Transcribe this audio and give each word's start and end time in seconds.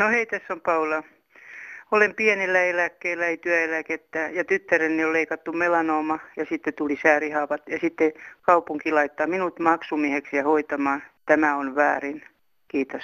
No 0.00 0.08
hei, 0.08 0.26
tässä 0.26 0.52
on 0.52 0.60
Paula. 0.60 1.02
Olen 1.90 2.14
pienellä 2.14 2.62
eläkkeellä, 2.62 3.26
ei 3.26 3.36
työeläkettä 3.36 4.18
ja 4.18 4.44
tyttäreni 4.44 5.04
on 5.04 5.12
leikattu 5.12 5.52
melanooma 5.52 6.18
ja 6.36 6.46
sitten 6.48 6.74
tuli 6.74 6.98
säärihaavat 7.02 7.60
ja 7.68 7.78
sitten 7.80 8.12
kaupunki 8.42 8.92
laittaa 8.92 9.26
minut 9.26 9.58
maksumieheksi 9.58 10.36
ja 10.36 10.44
hoitamaan. 10.44 11.02
Tämä 11.26 11.56
on 11.56 11.74
väärin. 11.74 12.22
Kiitos. 12.68 13.02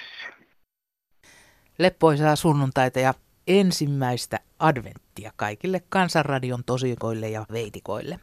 Leppoisaa 1.78 2.36
sunnuntaita 2.36 3.00
ja 3.00 3.14
ensimmäistä 3.46 4.41
adventtia 4.58 5.30
kaikille 5.36 5.80
Kansanradion 5.88 6.64
tosikoille 6.66 7.28
ja 7.28 7.44
veitikoille. 7.52 8.19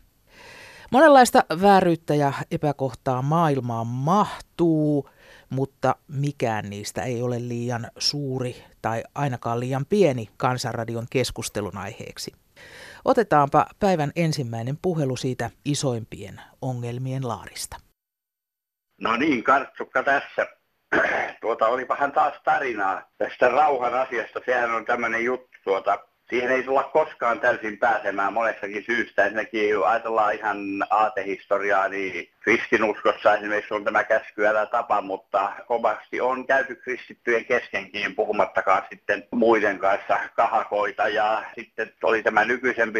Monenlaista 0.91 1.44
vääryyttä 1.62 2.16
ja 2.16 2.34
epäkohtaa 2.52 3.21
maailmaan 3.21 3.88
mahtuu, 3.88 5.10
mutta 5.53 5.95
mikään 6.07 6.70
niistä 6.70 7.02
ei 7.02 7.21
ole 7.21 7.35
liian 7.39 7.88
suuri 7.98 8.63
tai 8.81 9.03
ainakaan 9.16 9.59
liian 9.59 9.85
pieni 9.85 10.29
Kansanradion 10.38 11.05
keskustelun 11.09 11.77
aiheeksi. 11.77 12.31
Otetaanpa 13.05 13.66
päivän 13.79 14.12
ensimmäinen 14.16 14.77
puhelu 14.81 15.16
siitä 15.16 15.49
isoimpien 15.66 16.41
ongelmien 16.62 17.27
laarista. 17.27 17.77
No 19.02 19.16
niin, 19.16 19.43
Kartsukka 19.43 20.03
tässä. 20.03 20.48
Tuota, 21.41 21.67
olipahan 21.67 22.12
taas 22.12 22.34
tarinaa 22.43 23.09
tästä 23.17 23.49
rauhan 23.49 23.93
asiasta. 23.93 24.40
Sehän 24.45 24.71
on 24.71 24.85
tämmöinen 24.85 25.23
juttu, 25.23 25.57
tuota, 25.63 25.99
siihen 26.29 26.51
ei 26.51 26.63
tulla 26.63 26.84
koskaan 26.84 27.40
täysin 27.40 27.77
pääsemään 27.77 28.34
monessakin 28.34 28.84
syystä. 28.85 29.23
Ensinnäkin 29.23 29.85
ajatellaan 29.85 30.34
ihan 30.34 30.57
aatehistoriaa, 30.90 31.88
niin 31.88 32.32
kristinuskossa 32.44 33.36
esimerkiksi 33.36 33.74
on 33.74 33.84
tämä 33.84 34.04
käsky 34.04 34.48
älä 34.48 34.66
tapa, 34.66 35.02
mutta 35.02 35.52
kovasti 35.68 36.22
on 36.22 36.48
käyty 36.48 36.76
kristittyjen 36.76 37.46
keskenkin, 37.46 38.16
puhumattakaan 38.16 38.84
sitten 38.90 39.27
muiden 39.32 39.80
kanssa 39.80 40.20
kahakoita. 40.35 41.08
Ja 41.08 41.44
sitten 41.55 41.94
oli 42.04 42.24
tämä 42.24 42.46
nykyisempi 42.46 43.00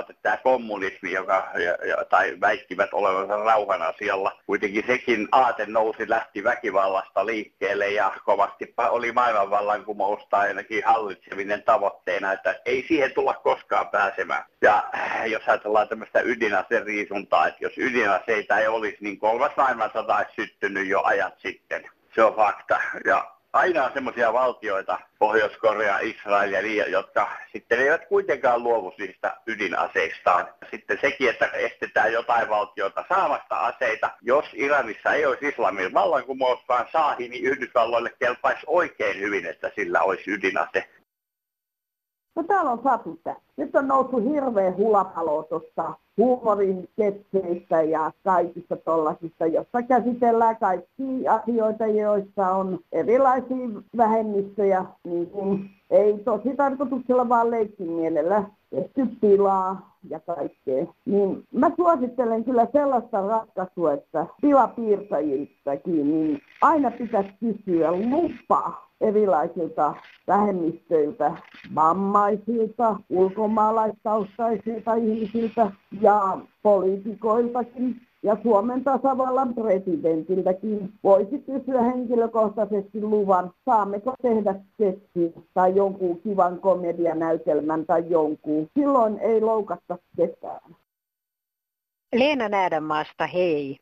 että 0.00 0.14
tämä 0.22 0.36
kommunismi, 0.36 1.12
joka, 1.12 1.48
ja, 1.88 2.04
tai 2.04 2.36
väittivät 2.40 2.88
olevansa 2.92 3.36
rauhan 3.36 3.82
asialla. 3.82 4.32
Kuitenkin 4.46 4.84
sekin 4.86 5.28
aate 5.32 5.66
nousi, 5.66 6.08
lähti 6.08 6.44
väkivallasta 6.44 7.26
liikkeelle 7.26 7.88
ja 7.88 8.12
kovasti 8.24 8.74
oli 8.78 9.12
maailmanvallankumousta 9.12 10.38
ainakin 10.38 10.84
hallitseminen 10.84 11.62
tavoitteena, 11.62 12.32
että 12.32 12.54
ei 12.64 12.84
siihen 12.88 13.12
tulla 13.14 13.34
koskaan 13.34 13.88
pääsemään. 13.88 14.44
Ja 14.62 14.84
jos 15.26 15.42
ajatellaan 15.46 15.88
tämmöistä 15.88 16.20
ydinaseriisuntaa, 16.20 17.46
että 17.46 17.64
jos 17.64 17.78
ydinaseita 17.78 18.58
ei 18.58 18.69
olisi, 18.70 18.96
niin 19.00 19.18
kolmas 19.18 19.52
maailmansota 19.56 20.16
olisi 20.16 20.32
syttynyt 20.36 20.86
jo 20.86 21.02
ajat 21.04 21.34
sitten. 21.38 21.90
Se 22.14 22.22
on 22.22 22.34
fakta. 22.34 22.80
Ja 23.04 23.34
aina 23.52 23.84
on 23.84 23.90
semmoisia 23.94 24.32
valtioita, 24.32 24.98
Pohjois-Korea, 25.18 25.98
Israel 25.98 26.50
ja 26.52 26.62
niin, 26.62 26.84
jotka 26.88 27.30
sitten 27.52 27.80
eivät 27.80 28.06
kuitenkaan 28.08 28.62
luovu 28.62 28.94
niistä 28.98 29.36
ydinaseistaan. 29.46 30.48
Sitten 30.70 30.98
sekin, 31.00 31.30
että 31.30 31.46
estetään 31.46 32.12
jotain 32.12 32.48
valtiota 32.48 33.04
saamasta 33.08 33.56
aseita. 33.56 34.10
Jos 34.22 34.44
Iranissa 34.52 35.14
ei 35.14 35.26
olisi 35.26 35.48
islamin 35.48 35.94
vallankumous, 35.94 36.58
vaan 36.68 36.86
saahi, 36.92 37.28
niin 37.28 37.44
Yhdysvalloille 37.44 38.12
kelpaisi 38.18 38.62
oikein 38.66 39.20
hyvin, 39.20 39.46
että 39.46 39.70
sillä 39.76 40.00
olisi 40.00 40.30
ydinase. 40.30 40.88
No 42.36 42.42
täällä 42.42 42.70
on 42.70 42.82
Satutta. 42.82 43.36
Nyt 43.56 43.76
on 43.76 43.88
noussut 43.88 44.24
hirveä 44.24 44.72
hulapalo 44.76 45.42
tuossa 45.42 45.94
huumorin 46.16 46.88
ketseistä 46.96 47.82
ja 47.82 48.12
kaikista 48.24 48.76
tuollaisista, 48.76 49.46
jossa 49.46 49.82
käsitellään 49.82 50.56
kaikki 50.56 51.28
asioita, 51.28 51.86
joissa 51.86 52.50
on 52.50 52.78
erilaisia 52.92 53.68
vähemmistöjä, 53.96 54.84
niin 55.04 55.30
kuin 55.30 55.70
ei 55.90 56.18
tosi 56.18 56.56
tarkoituksella 56.56 57.28
vaan 57.28 57.50
leikin 57.50 57.90
mielellä 57.90 58.44
tehty 58.70 59.06
tilaa 59.20 59.96
ja 60.08 60.20
kaikkea. 60.20 60.86
Niin 61.04 61.44
mä 61.52 61.70
suosittelen 61.76 62.44
kyllä 62.44 62.66
sellaista 62.72 63.26
ratkaisua, 63.26 63.92
että 63.92 64.26
tilapiirtäjiltäkin, 64.40 66.10
niin 66.10 66.42
aina 66.62 66.90
pitäisi 66.90 67.30
kysyä 67.40 67.92
lupa 67.92 68.89
erilaisilta 69.00 69.94
vähemmistöiltä, 70.26 71.36
vammaisilta, 71.74 72.96
ulkomaalaistaustaisilta 73.10 74.94
ihmisiltä 74.94 75.70
ja 76.00 76.38
poliitikoiltakin. 76.62 78.00
Ja 78.22 78.36
Suomen 78.42 78.84
tasavallan 78.84 79.54
presidentiltäkin 79.54 80.92
voisi 81.04 81.38
kysyä 81.38 81.82
henkilökohtaisesti 81.82 83.00
luvan, 83.00 83.50
saammeko 83.64 84.14
tehdä 84.22 84.54
sketsin 84.72 85.46
tai 85.54 85.76
jonkun 85.76 86.20
kivan 86.20 86.60
komedianäytelmän 86.60 87.86
tai 87.86 88.04
jonkun. 88.08 88.68
Silloin 88.74 89.18
ei 89.18 89.40
loukata 89.40 89.98
ketään. 90.16 90.76
Leena 92.12 92.48
Näädänmaasta, 92.48 93.26
hei. 93.26 93.78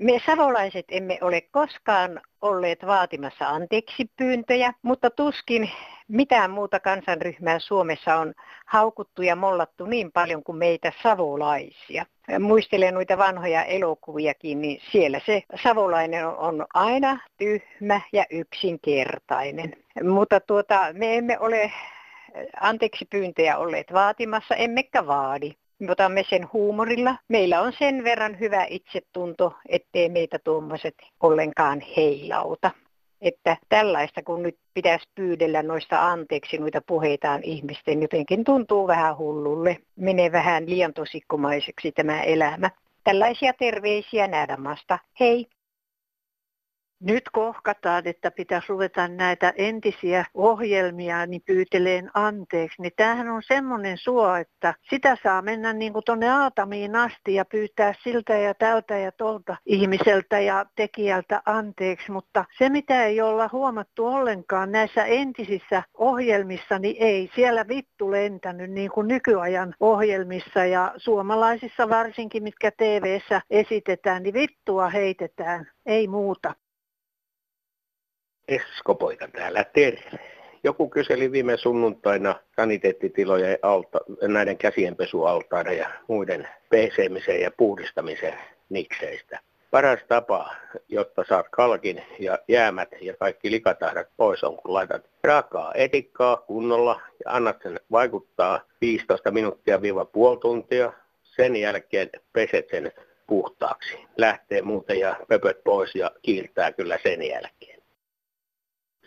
Me 0.00 0.20
savolaiset 0.26 0.84
emme 0.90 1.18
ole 1.20 1.40
koskaan 1.40 2.20
olleet 2.42 2.86
vaatimassa 2.86 3.48
anteeksi 3.48 4.10
pyyntöjä, 4.16 4.72
mutta 4.82 5.10
tuskin 5.10 5.70
mitään 6.08 6.50
muuta 6.50 6.80
kansanryhmää 6.80 7.58
Suomessa 7.58 8.16
on 8.16 8.34
haukuttu 8.66 9.22
ja 9.22 9.36
mollattu 9.36 9.86
niin 9.86 10.12
paljon 10.12 10.42
kuin 10.42 10.58
meitä 10.58 10.92
savolaisia. 11.02 12.06
Muistelen 12.40 12.94
noita 12.94 13.18
vanhoja 13.18 13.64
elokuviakin, 13.64 14.60
niin 14.60 14.80
siellä 14.92 15.20
se 15.26 15.42
savolainen 15.62 16.26
on 16.26 16.66
aina 16.74 17.18
tyhmä 17.38 18.00
ja 18.12 18.24
yksinkertainen. 18.30 19.76
Mutta 20.02 20.40
tuota, 20.40 20.86
me 20.92 21.16
emme 21.16 21.38
ole 21.38 21.72
anteeksi 22.60 23.04
pyyntöjä 23.04 23.58
olleet 23.58 23.92
vaatimassa, 23.92 24.54
emmekä 24.54 25.06
vaadi. 25.06 25.52
Me 25.78 25.92
otamme 25.92 26.24
sen 26.30 26.48
huumorilla. 26.52 27.16
Meillä 27.28 27.60
on 27.60 27.72
sen 27.78 28.04
verran 28.04 28.40
hyvä 28.40 28.66
itsetunto, 28.70 29.52
ettei 29.68 30.08
meitä 30.08 30.38
tuommoiset 30.38 30.94
ollenkaan 31.20 31.82
heilauta. 31.96 32.70
Että 33.20 33.56
tällaista, 33.68 34.22
kun 34.22 34.42
nyt 34.42 34.56
pitäisi 34.74 35.08
pyydellä 35.14 35.62
noista 35.62 36.06
anteeksi 36.06 36.58
noita 36.58 36.80
puheitaan 36.86 37.40
ihmisten, 37.42 38.02
jotenkin 38.02 38.44
tuntuu 38.44 38.86
vähän 38.86 39.18
hullulle. 39.18 39.78
Menee 39.96 40.32
vähän 40.32 40.70
liian 40.70 40.92
tosikkomaiseksi 40.94 41.92
tämä 41.92 42.22
elämä. 42.22 42.70
Tällaisia 43.04 43.52
terveisiä 43.58 44.26
Näädämasta. 44.26 44.98
Hei! 45.20 45.46
Nyt 47.00 47.22
kohkataan, 47.32 48.02
että 48.06 48.30
pitäisi 48.30 48.66
ruveta 48.68 49.08
näitä 49.08 49.52
entisiä 49.56 50.24
ohjelmia 50.34 51.26
niin 51.26 51.42
pyyteleen 51.46 52.10
anteeksi, 52.14 52.82
niin 52.82 52.92
tämähän 52.96 53.28
on 53.28 53.42
semmoinen 53.46 53.98
suo, 53.98 54.34
että 54.34 54.74
sitä 54.90 55.16
saa 55.22 55.42
mennä 55.42 55.72
niin 55.72 55.92
kuin 55.92 56.04
tuonne 56.04 56.30
Aatamiin 56.30 56.96
asti 56.96 57.34
ja 57.34 57.44
pyytää 57.44 57.94
siltä 58.02 58.34
ja 58.34 58.54
tältä 58.54 58.98
ja 58.98 59.12
tolta 59.12 59.56
ihmiseltä 59.66 60.40
ja 60.40 60.66
tekijältä 60.76 61.42
anteeksi, 61.46 62.12
mutta 62.12 62.44
se 62.58 62.68
mitä 62.68 63.04
ei 63.04 63.20
olla 63.20 63.48
huomattu 63.52 64.06
ollenkaan 64.06 64.72
näissä 64.72 65.04
entisissä 65.04 65.82
ohjelmissa, 65.98 66.78
niin 66.78 66.96
ei 66.98 67.30
siellä 67.34 67.68
vittu 67.68 68.10
lentänyt 68.10 68.70
niin 68.70 68.90
kuin 68.90 69.08
nykyajan 69.08 69.74
ohjelmissa. 69.80 70.64
Ja 70.64 70.94
suomalaisissa 70.96 71.88
varsinkin, 71.88 72.42
mitkä 72.42 72.70
tv 72.70 73.20
esitetään, 73.50 74.22
niin 74.22 74.34
vittua 74.34 74.88
heitetään, 74.88 75.66
ei 75.86 76.08
muuta. 76.08 76.54
Esko-poika 78.48 79.28
täällä, 79.28 79.64
terve. 79.64 80.18
Joku 80.64 80.88
kyseli 80.88 81.32
viime 81.32 81.56
sunnuntaina 81.56 82.34
saniteettitilojen 82.56 83.58
alta, 83.62 84.00
näiden 84.22 84.58
käsienpesualtaiden 84.58 85.78
ja 85.78 85.90
muiden 86.08 86.48
pesemiseen 86.70 87.40
ja 87.40 87.50
puhdistamisen 87.50 88.34
nikseistä. 88.68 89.40
Paras 89.70 90.00
tapa, 90.08 90.54
jotta 90.88 91.24
saat 91.28 91.46
kalkin 91.50 92.02
ja 92.18 92.38
jäämät 92.48 92.88
ja 93.00 93.16
kaikki 93.16 93.50
likatahdat 93.50 94.08
pois 94.16 94.44
on, 94.44 94.56
kun 94.56 94.74
laitat 94.74 95.10
raakaa 95.24 95.72
etikkaa 95.74 96.36
kunnolla 96.36 97.00
ja 97.24 97.30
annat 97.30 97.56
sen 97.62 97.80
vaikuttaa 97.90 98.60
15 98.80 99.30
minuuttia 99.30 99.82
viiva 99.82 100.04
puoli 100.04 100.38
tuntia. 100.38 100.92
Sen 101.22 101.56
jälkeen 101.56 102.10
peset 102.32 102.68
sen 102.70 102.92
puhtaaksi. 103.26 103.98
Lähtee 104.16 104.62
muuten 104.62 104.98
ja 104.98 105.16
pöpöt 105.28 105.64
pois 105.64 105.94
ja 105.94 106.10
kiiltää 106.22 106.72
kyllä 106.72 106.98
sen 107.02 107.22
jälkeen 107.22 107.73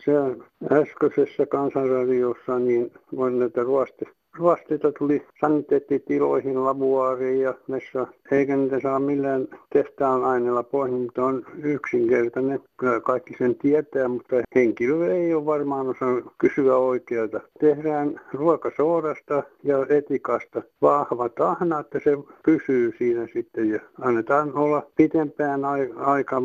siellä 0.08 0.36
äskeisessä 0.72 1.46
kansanradiossa 1.46 2.58
niin 2.58 2.92
voin 3.16 3.38
näitä 3.38 3.62
ruoste, 3.62 4.06
ruosteita 4.36 4.92
tuli 4.98 5.26
saniteettitiloihin, 5.40 6.64
lavuaariin 6.64 7.40
ja 7.40 7.54
messa. 7.66 8.06
Eikä 8.30 8.56
niitä 8.56 8.80
saa 8.80 8.98
millään 8.98 9.48
testaan 9.72 10.24
aineella 10.24 10.62
pois, 10.62 10.92
mutta 10.92 11.24
on 11.24 11.46
yksinkertainen. 11.62 12.60
Kyllä 12.76 13.00
kaikki 13.00 13.34
sen 13.38 13.54
tietää, 13.54 14.08
mutta 14.08 14.36
henkilö 14.54 15.14
ei 15.14 15.34
ole 15.34 15.46
varmaan 15.46 15.88
osaa 15.88 16.34
kysyä 16.38 16.76
oikeata. 16.76 17.40
Tehdään 17.60 18.20
ruokasoodasta 18.32 19.42
ja 19.62 19.86
etikasta 19.88 20.62
vahva 20.82 21.28
tahna, 21.28 21.80
että 21.80 22.00
se 22.04 22.10
pysyy 22.44 22.92
siinä 22.98 23.28
sitten 23.32 23.70
ja 23.70 23.80
annetaan 24.00 24.56
olla 24.56 24.82
pitempään 24.96 25.64
aika, 25.96 26.42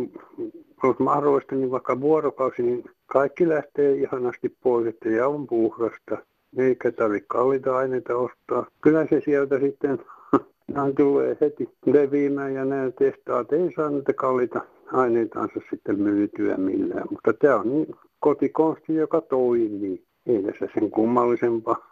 jos 0.84 1.00
mahdollista, 1.00 1.56
niin 1.56 1.72
vaikka 1.72 2.02
vuorokausi, 2.02 2.62
niin 2.62 2.84
kaikki 3.14 3.50
lähtee 3.50 3.94
ihanasti 3.94 4.50
pois, 4.64 4.88
että 4.88 5.10
ja 5.10 5.28
on 5.28 5.48
puhdasta. 5.48 6.18
Eikä 6.58 6.92
tarvitse 6.92 7.26
kalliita 7.28 7.78
aineita 7.78 8.16
ostaa. 8.16 8.66
Kyllä 8.82 9.08
se 9.10 9.22
sieltä 9.26 9.60
sitten 9.60 10.00
nämä 10.74 10.92
tulee 10.98 11.38
heti 11.42 11.70
leviämään 11.86 12.54
ja 12.54 12.66
nämä 12.66 12.92
testaat 12.92 13.54
ei 13.54 13.72
saa 13.76 13.90
näitä 13.90 14.14
kalliita 14.14 14.62
aineitansa 14.92 15.60
sitten 15.70 16.00
myytyä 16.00 16.58
millään. 16.58 17.08
Mutta 17.10 17.34
tämä 17.34 17.56
on 17.56 17.70
niin 17.70 17.96
kotikonsti, 18.20 18.96
joka 18.96 19.22
toimii. 19.22 20.04
Ei 20.26 20.44
tässä 20.44 20.68
sen 20.74 20.92
kummallisempaa. 20.92 21.92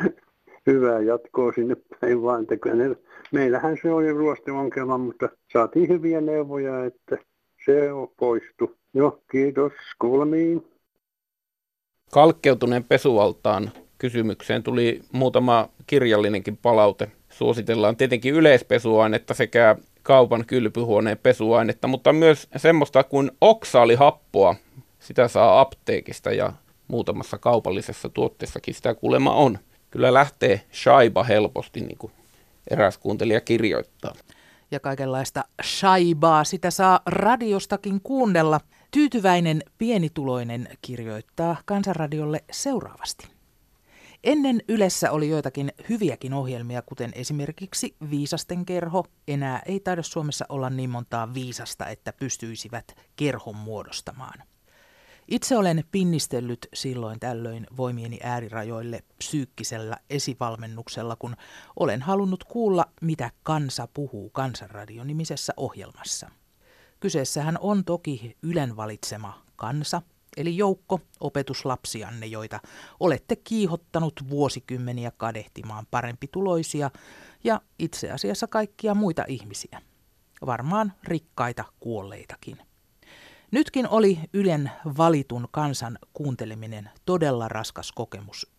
Hyvää 0.66 1.00
jatkoa 1.00 1.52
sinne 1.52 1.76
päin 2.00 2.22
vaan. 2.22 2.46
Meillähän 3.32 3.76
se 3.82 3.92
oli 3.92 4.12
ruosteongelma, 4.12 4.98
mutta 4.98 5.28
saatiin 5.52 5.88
hyviä 5.88 6.20
neuvoja, 6.20 6.84
että 6.84 7.18
se 7.64 7.92
on 7.92 8.08
poistu. 8.16 8.81
Joo, 8.94 9.22
kiitos. 9.30 9.72
Kuulemiin. 9.98 10.66
Kalkkeutuneen 12.10 12.84
pesualtaan 12.84 13.72
kysymykseen 13.98 14.62
tuli 14.62 15.02
muutama 15.12 15.68
kirjallinenkin 15.86 16.56
palaute. 16.56 17.10
Suositellaan 17.28 17.96
tietenkin 17.96 18.34
yleispesuainetta 18.34 19.34
sekä 19.34 19.76
kaupan 20.02 20.44
kylpyhuoneen 20.46 21.18
pesuainetta, 21.18 21.88
mutta 21.88 22.12
myös 22.12 22.48
semmoista 22.56 23.04
kuin 23.04 23.30
oksaalihappoa. 23.40 24.54
Sitä 24.98 25.28
saa 25.28 25.60
apteekista 25.60 26.30
ja 26.32 26.52
muutamassa 26.88 27.38
kaupallisessa 27.38 28.08
tuotteessakin 28.08 28.74
sitä 28.74 28.94
kuulema 28.94 29.34
on. 29.34 29.58
Kyllä 29.90 30.14
lähtee 30.14 30.60
shaiba 30.72 31.24
helposti, 31.24 31.80
niin 31.80 31.98
kuin 31.98 32.12
eräs 32.70 32.98
kuuntelija 32.98 33.40
kirjoittaa. 33.40 34.14
Ja 34.70 34.80
kaikenlaista 34.80 35.44
shaibaa 35.62 36.44
sitä 36.44 36.70
saa 36.70 37.00
radiostakin 37.06 38.00
kuunnella. 38.00 38.60
Tyytyväinen 38.94 39.62
pienituloinen 39.78 40.68
kirjoittaa 40.82 41.56
Kansanradiolle 41.64 42.44
seuraavasti. 42.50 43.28
Ennen 44.24 44.62
Ylessä 44.68 45.10
oli 45.10 45.28
joitakin 45.28 45.72
hyviäkin 45.88 46.34
ohjelmia, 46.34 46.82
kuten 46.82 47.12
esimerkiksi 47.14 47.96
Viisasten 48.10 48.64
kerho. 48.64 49.04
Enää 49.28 49.62
ei 49.66 49.80
taida 49.80 50.02
Suomessa 50.02 50.44
olla 50.48 50.70
niin 50.70 50.90
montaa 50.90 51.34
viisasta, 51.34 51.86
että 51.86 52.12
pystyisivät 52.12 52.96
kerhon 53.16 53.56
muodostamaan. 53.56 54.42
Itse 55.28 55.56
olen 55.56 55.84
pinnistellyt 55.90 56.68
silloin 56.74 57.20
tällöin 57.20 57.66
voimieni 57.76 58.18
äärirajoille 58.22 59.04
psyykkisellä 59.18 59.96
esivalmennuksella, 60.10 61.16
kun 61.16 61.36
olen 61.76 62.02
halunnut 62.02 62.44
kuulla, 62.44 62.86
mitä 63.00 63.30
kansa 63.42 63.88
puhuu 63.94 64.30
Kansanradion 64.30 65.06
nimisessä 65.06 65.52
ohjelmassa. 65.56 66.30
Kyseessähän 67.02 67.58
on 67.60 67.84
toki 67.84 68.36
Ylen 68.42 68.76
valitsema 68.76 69.42
kansa, 69.56 70.02
eli 70.36 70.56
joukko 70.56 71.00
opetuslapsianne, 71.20 72.26
joita 72.26 72.60
olette 73.00 73.36
kiihottanut 73.36 74.12
vuosikymmeniä 74.30 75.12
kadehtimaan 75.16 75.86
parempituloisia 75.90 76.90
ja 77.44 77.60
itse 77.78 78.10
asiassa 78.10 78.46
kaikkia 78.46 78.94
muita 78.94 79.24
ihmisiä. 79.28 79.82
Varmaan 80.46 80.92
rikkaita 81.04 81.64
kuolleitakin. 81.80 82.58
Nytkin 83.50 83.88
oli 83.88 84.18
Ylen 84.32 84.70
valitun 84.98 85.48
kansan 85.50 85.98
kuunteleminen 86.12 86.90
todella 87.04 87.48
raskas 87.48 87.92
kokemus. 87.92 88.52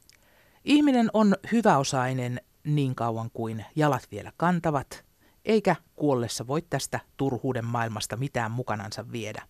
Ihminen 0.66 1.10
on 1.14 1.36
hyväosainen 1.52 2.42
niin 2.64 2.96
kauan 2.96 3.30
kuin 3.34 3.66
jalat 3.76 4.08
vielä 4.12 4.32
kantavat, 4.38 5.06
eikä 5.46 5.76
kuollessa 5.96 6.48
voi 6.48 6.62
tästä 6.62 7.00
turhuuden 7.18 7.66
maailmasta 7.66 8.18
mitään 8.18 8.52
mukanansa 8.52 9.06
viedä. 9.12 9.42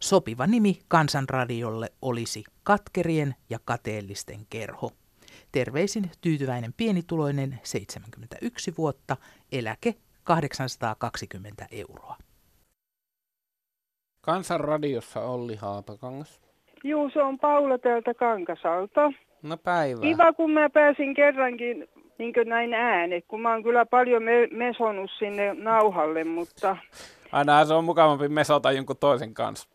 Sopiva 0.00 0.46
nimi 0.46 0.78
kansanradiolle 0.88 1.92
olisi 2.02 2.44
Katkerien 2.62 3.34
ja 3.50 3.58
kateellisten 3.64 4.40
kerho. 4.50 4.90
Terveisin 5.52 6.10
tyytyväinen 6.20 6.74
pienituloinen 6.76 7.60
71 7.62 8.74
vuotta, 8.78 9.16
eläke 9.52 9.94
820 10.24 11.66
euroa. 11.70 12.16
Kansanradiossa 14.20 15.20
Olli 15.20 15.56
Haapakangas. 15.56 16.40
Juu, 16.84 17.10
se 17.10 17.22
on 17.22 17.38
Paula 17.38 17.78
täältä 17.78 18.14
Kankasalta. 18.14 19.12
No 19.42 19.56
päivää. 19.56 20.02
Kiva, 20.02 20.32
kun 20.32 20.50
mä 20.50 20.70
pääsin 20.70 21.14
kerrankin 21.14 21.88
niin 22.18 22.34
näin 22.44 22.74
äänet, 22.74 23.24
kun 23.28 23.40
mä 23.40 23.52
oon 23.52 23.62
kyllä 23.62 23.86
paljon 23.86 24.22
me- 24.22 24.48
mesonut 24.50 25.10
sinne 25.18 25.54
nauhalle, 25.54 26.24
mutta... 26.24 26.76
Aina 27.32 27.64
se 27.64 27.74
on 27.74 27.84
mukavampi 27.84 28.28
mesota 28.28 28.72
jonkun 28.72 28.96
toisen 29.00 29.34
kanssa. 29.34 29.68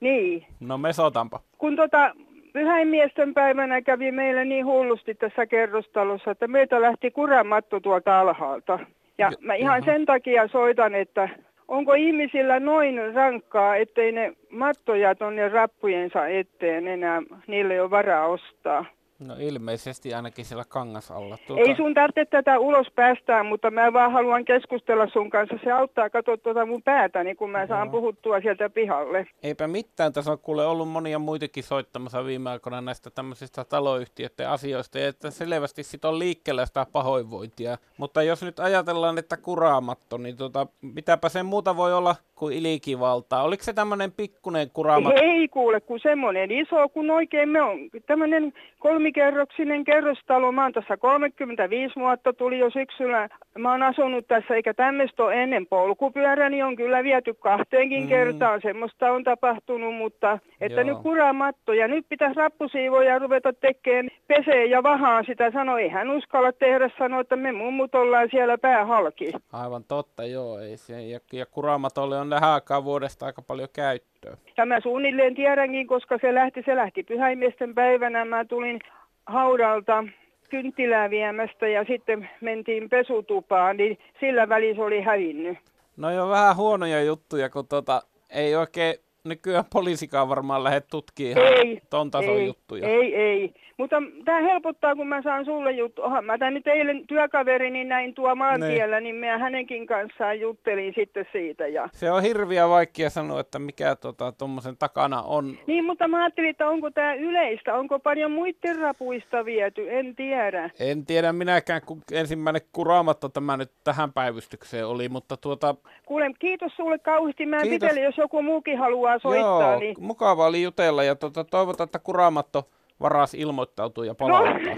Niin. 0.00 0.46
No 0.60 0.78
mesotanpa. 0.78 1.40
Kun 1.58 1.76
tota, 1.76 2.12
pyhäinmiesten 2.52 3.34
päivänä 3.34 3.82
kävi 3.82 4.12
meillä 4.12 4.44
niin 4.44 4.66
hullusti 4.66 5.14
tässä 5.14 5.46
kerrostalossa, 5.46 6.30
että 6.30 6.48
meitä 6.48 6.80
lähti 6.80 7.10
kuramatto 7.10 7.80
tuolta 7.80 8.20
alhaalta. 8.20 8.78
Ja 9.18 9.32
mä 9.40 9.54
ihan 9.54 9.84
sen 9.84 10.06
takia 10.06 10.48
soitan, 10.48 10.94
että 10.94 11.28
onko 11.68 11.94
ihmisillä 11.94 12.60
noin 12.60 13.14
rankkaa, 13.14 13.76
ettei 13.76 14.12
ne 14.12 14.32
mattoja 14.50 15.14
tonne 15.14 15.48
rappujensa 15.48 16.26
eteen 16.26 16.88
enää, 16.88 17.22
niille 17.46 17.74
ei 17.74 17.80
ole 17.80 17.90
varaa 17.90 18.26
ostaa. 18.26 18.84
No 19.26 19.34
ilmeisesti 19.38 20.14
ainakin 20.14 20.44
siellä 20.44 20.64
kangasalla. 20.68 21.38
Tuota... 21.46 21.62
Ei 21.62 21.76
sun 21.76 21.94
tarvitse 21.94 22.24
tätä 22.24 22.58
ulos 22.58 22.86
päästää, 22.94 23.42
mutta 23.42 23.70
mä 23.70 23.92
vaan 23.92 24.12
haluan 24.12 24.44
keskustella 24.44 25.08
sun 25.12 25.30
kanssa. 25.30 25.58
Se 25.64 25.72
auttaa 25.72 26.10
katsoa 26.10 26.36
tuota 26.36 26.66
mun 26.66 26.82
päätäni, 26.82 27.24
niin 27.24 27.36
kun 27.36 27.50
mä 27.50 27.66
saan 27.66 27.86
Joo. 27.86 27.92
puhuttua 27.92 28.40
sieltä 28.40 28.70
pihalle. 28.70 29.26
Eipä 29.42 29.66
mitään. 29.66 30.12
Tässä 30.12 30.32
on 30.32 30.38
kuule 30.38 30.66
ollut 30.66 30.88
monia 30.88 31.18
muitakin 31.18 31.64
soittamassa 31.64 32.24
viime 32.24 32.50
aikoina 32.50 32.80
näistä 32.80 33.10
tämmöisistä 33.10 33.64
taloyhtiöiden 33.64 34.48
asioista. 34.48 34.98
Ja 34.98 35.08
että 35.08 35.30
selvästi 35.30 35.82
sit 35.82 36.04
on 36.04 36.18
liikkeellä 36.18 36.66
sitä 36.66 36.86
pahoinvointia. 36.92 37.78
Mutta 37.96 38.22
jos 38.22 38.42
nyt 38.42 38.60
ajatellaan, 38.60 39.18
että 39.18 39.36
kuraamatto, 39.36 40.16
niin 40.16 40.36
tota, 40.36 40.66
mitäpä 40.82 41.28
sen 41.28 41.46
muuta 41.46 41.76
voi 41.76 41.94
olla 41.94 42.14
kuin 42.34 42.56
ilikivaltaa. 42.56 43.42
Oliko 43.42 43.62
se 43.62 43.72
tämmöinen 43.72 44.12
pikkunen 44.12 44.70
kuraamatto? 44.70 45.20
Ei 45.22 45.48
kuule, 45.48 45.80
kun 45.80 46.00
semmoinen 46.02 46.50
iso, 46.50 46.88
kun 46.88 47.10
oikein 47.10 47.48
me 47.48 47.62
on 47.62 47.78
tämmöinen 48.06 48.52
kolmi 48.78 49.11
nelikerroksinen 49.16 49.84
kerrostalo. 49.84 50.52
Mä 50.52 50.62
oon 50.62 50.72
tässä 50.72 50.96
35 50.96 51.94
vuotta, 51.96 52.32
tuli 52.32 52.58
jo 52.58 52.70
syksyllä. 52.70 53.28
Mä 53.58 53.70
oon 53.70 53.82
asunut 53.82 54.26
tässä, 54.26 54.54
eikä 54.54 54.74
tämmöistä 54.74 55.24
ole 55.24 55.42
ennen 55.42 55.66
polkupyöräni 55.66 56.62
on 56.62 56.76
kyllä 56.76 57.04
viety 57.04 57.34
kahteenkin 57.34 58.02
mm. 58.02 58.08
kertaan. 58.08 58.60
Semmoista 58.62 59.12
on 59.12 59.24
tapahtunut, 59.24 59.94
mutta 59.94 60.38
että 60.60 60.80
Joo. 60.80 60.84
nyt 60.84 61.02
kuramatto 61.02 61.72
ja 61.72 61.88
nyt 61.88 62.06
pitäisi 62.08 62.34
rappusiivoja 62.34 63.18
ruveta 63.18 63.52
tekemään 63.52 64.08
peseen 64.26 64.70
ja 64.70 64.82
vahaan 64.82 65.24
sitä. 65.26 65.50
Sanoi, 65.50 65.82
ei 65.82 65.88
hän 65.88 66.10
uskalla 66.10 66.52
tehdä, 66.52 66.90
sanoi, 66.98 67.20
että 67.20 67.36
me 67.36 67.52
mummut 67.52 67.94
ollaan 67.94 68.28
siellä 68.30 68.58
päähalki. 68.58 69.32
Aivan 69.52 69.84
totta, 69.84 70.24
joo. 70.24 70.58
Ei 70.58 70.76
se, 70.76 71.02
ja, 71.02 71.20
ja 71.32 71.46
kuramatolle 71.46 72.18
on 72.18 72.30
tähän 72.30 72.50
aikaan 72.50 72.84
vuodesta 72.84 73.26
aika 73.26 73.42
paljon 73.42 73.68
käyttöä. 73.72 74.36
Ja 74.56 74.66
mä 74.66 74.80
suunnilleen 74.80 75.34
tiedänkin, 75.34 75.86
koska 75.86 76.18
se 76.20 76.34
lähti, 76.34 76.62
se 76.66 76.76
lähti 76.76 77.02
pyhäimiesten 77.02 77.74
päivänä. 77.74 78.24
Mä 78.24 78.44
tulin 78.44 78.80
haudalta 79.26 80.04
kynttilää 80.50 81.10
viemästä 81.10 81.68
ja 81.68 81.84
sitten 81.84 82.30
mentiin 82.40 82.88
pesutupaan, 82.88 83.76
niin 83.76 83.98
sillä 84.20 84.48
välissä 84.48 84.82
oli 84.82 85.00
hävinnyt. 85.00 85.58
No 85.96 86.10
jo 86.10 86.28
vähän 86.28 86.56
huonoja 86.56 87.02
juttuja, 87.02 87.50
kun 87.50 87.68
tota, 87.68 88.02
ei 88.30 88.56
oikein 88.56 88.94
nykyään 89.24 89.64
poliisikaan 89.72 90.28
varmaan 90.28 90.64
lähde 90.64 90.80
tutkimaan 90.80 91.46
ei, 91.46 91.80
ton 91.90 92.10
tason 92.10 92.36
ei, 92.36 92.46
juttuja. 92.46 92.88
Ei, 92.88 93.14
ei. 93.14 93.54
Mutta 93.76 93.96
tämä 94.24 94.40
helpottaa, 94.40 94.96
kun 94.96 95.06
mä 95.06 95.22
saan 95.22 95.44
sulle 95.44 95.72
juttu. 95.72 96.02
Oha, 96.02 96.22
mä 96.22 96.38
tämän 96.38 96.54
nyt 96.54 96.66
eilen 96.66 97.06
työkaverini 97.06 97.84
näin 97.84 98.14
tuo 98.14 98.34
maantiellä, 98.34 99.00
niin, 99.00 99.20
niin 99.20 99.32
mä 99.32 99.38
hänenkin 99.38 99.86
kanssaan 99.86 100.40
juttelin 100.40 100.92
sitten 100.96 101.26
siitä. 101.32 101.66
Ja... 101.66 101.88
Se 101.92 102.10
on 102.10 102.22
hirviä 102.22 102.68
vaikea 102.68 103.10
sanoa, 103.10 103.40
että 103.40 103.58
mikä 103.58 103.96
tuommoisen 104.38 104.72
tota, 104.76 104.88
takana 104.88 105.22
on. 105.22 105.58
Niin, 105.66 105.84
mutta 105.84 106.08
mä 106.08 106.22
ajattelin, 106.22 106.50
että 106.50 106.68
onko 106.68 106.90
tämä 106.90 107.14
yleistä, 107.14 107.74
onko 107.74 107.98
paljon 107.98 108.30
muiden 108.30 108.78
rapuista 108.78 109.44
viety, 109.44 109.98
en 109.98 110.16
tiedä. 110.16 110.70
En 110.80 111.06
tiedä 111.06 111.32
minäkään, 111.32 111.80
kun 111.86 112.02
ensimmäinen 112.12 112.62
kuraamatto 112.72 113.28
tämä 113.28 113.56
nyt 113.56 113.70
tähän 113.84 114.12
päivystykseen 114.12 114.86
oli, 114.86 115.08
mutta 115.08 115.36
tuota... 115.36 115.74
Kuule, 116.06 116.30
kiitos 116.38 116.72
sulle 116.76 116.98
kauheasti, 116.98 117.46
mä 117.46 117.60
pitelen, 117.62 118.02
jos 118.02 118.18
joku 118.18 118.42
muukin 118.42 118.78
haluaa 118.78 119.11
soittaa. 119.18 119.70
Joo, 119.70 119.78
niin... 119.78 119.96
mukava 119.98 120.46
oli 120.46 120.62
jutella 120.62 121.02
ja 121.04 121.14
tuota, 121.14 121.44
toivotaan, 121.44 121.84
että 121.84 121.98
kuraamatto 121.98 122.68
varas 123.00 123.34
ilmoittautua 123.34 124.06
ja 124.06 124.14
palauttaa? 124.14 124.74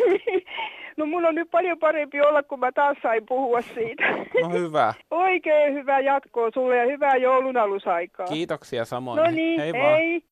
No 0.96 1.06
mun 1.12 1.26
on 1.26 1.34
nyt 1.34 1.50
paljon 1.50 1.78
parempi 1.78 2.20
olla, 2.20 2.42
kun 2.42 2.60
mä 2.60 2.72
taas 2.72 2.96
sain 3.02 3.26
puhua 3.26 3.60
siitä. 3.60 4.04
No 4.42 4.50
hyvä. 4.50 4.94
Oikein 5.10 5.74
hyvää 5.74 6.00
jatkoa 6.00 6.48
sulle 6.54 6.76
ja 6.76 6.86
hyvää 6.86 7.16
joulun 7.16 7.56
alusaikaa. 7.56 8.26
Kiitoksia 8.26 8.84
samoin. 8.84 9.16
No 9.16 9.30
niin, 9.30 9.60
hei. 9.60 9.72
hei. 9.72 10.22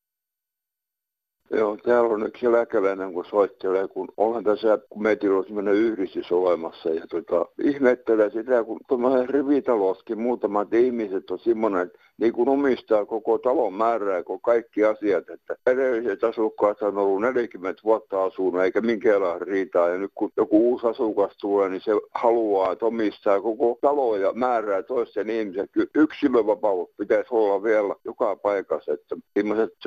Joo, 1.57 1.77
täällä 1.77 2.15
on 2.15 2.27
yksi 2.27 2.47
eläkeläinen, 2.47 3.13
kun 3.13 3.25
soittelee, 3.25 3.89
kun 3.89 4.09
olen 4.17 4.45
tässä, 4.45 4.79
kun 4.91 5.03
meillä 5.03 5.39
on 5.39 5.45
sellainen 5.45 5.75
yhdistys 5.75 6.33
olemassa, 6.33 6.89
ja 6.89 7.07
tota, 7.11 7.47
ihmettelee 7.63 8.31
sitä, 8.31 8.65
kun 8.65 8.81
tuommoinen 8.89 9.29
rivitaloskin 9.29 10.21
muutamat 10.21 10.75
ihmiset 10.75 11.31
on 11.31 11.39
semmoinen, 11.39 11.91
niin 12.21 12.33
kuin 12.33 12.49
omistaa 12.49 13.07
koko 13.07 13.39
talon 13.39 13.75
määrää, 13.75 14.23
kun 14.23 14.41
kaikki 14.41 14.85
asiat, 14.85 15.31
että 15.31 15.57
edelliset 15.67 16.25
asukkaat 16.25 16.83
on 16.83 16.99
ollut 16.99 17.21
40 17.23 17.83
vuotta 17.85 18.25
asunut, 18.25 18.63
eikä 18.63 18.81
minkäänlaista 18.81 19.45
riitaa, 19.45 19.89
ja 19.89 19.99
nyt 19.99 20.11
kun 20.15 20.33
joku 20.37 20.71
uusi 20.71 20.87
asukas 20.87 21.37
tulee, 21.41 21.69
niin 21.69 21.81
se 21.81 21.93
haluaa, 22.15 22.73
että 22.73 22.87
omistaa 22.87 23.41
koko 23.41 23.79
talo 23.81 24.17
ja 24.17 24.33
määrää 24.33 24.83
toisten 24.83 25.31
ihmisen. 25.31 25.69
Kyllä 25.73 25.91
yksilövapaus 25.95 26.89
pitäisi 26.99 27.29
olla 27.31 27.63
vielä 27.63 27.95
joka 28.05 28.37
paikassa, 28.37 28.93
että 28.93 29.17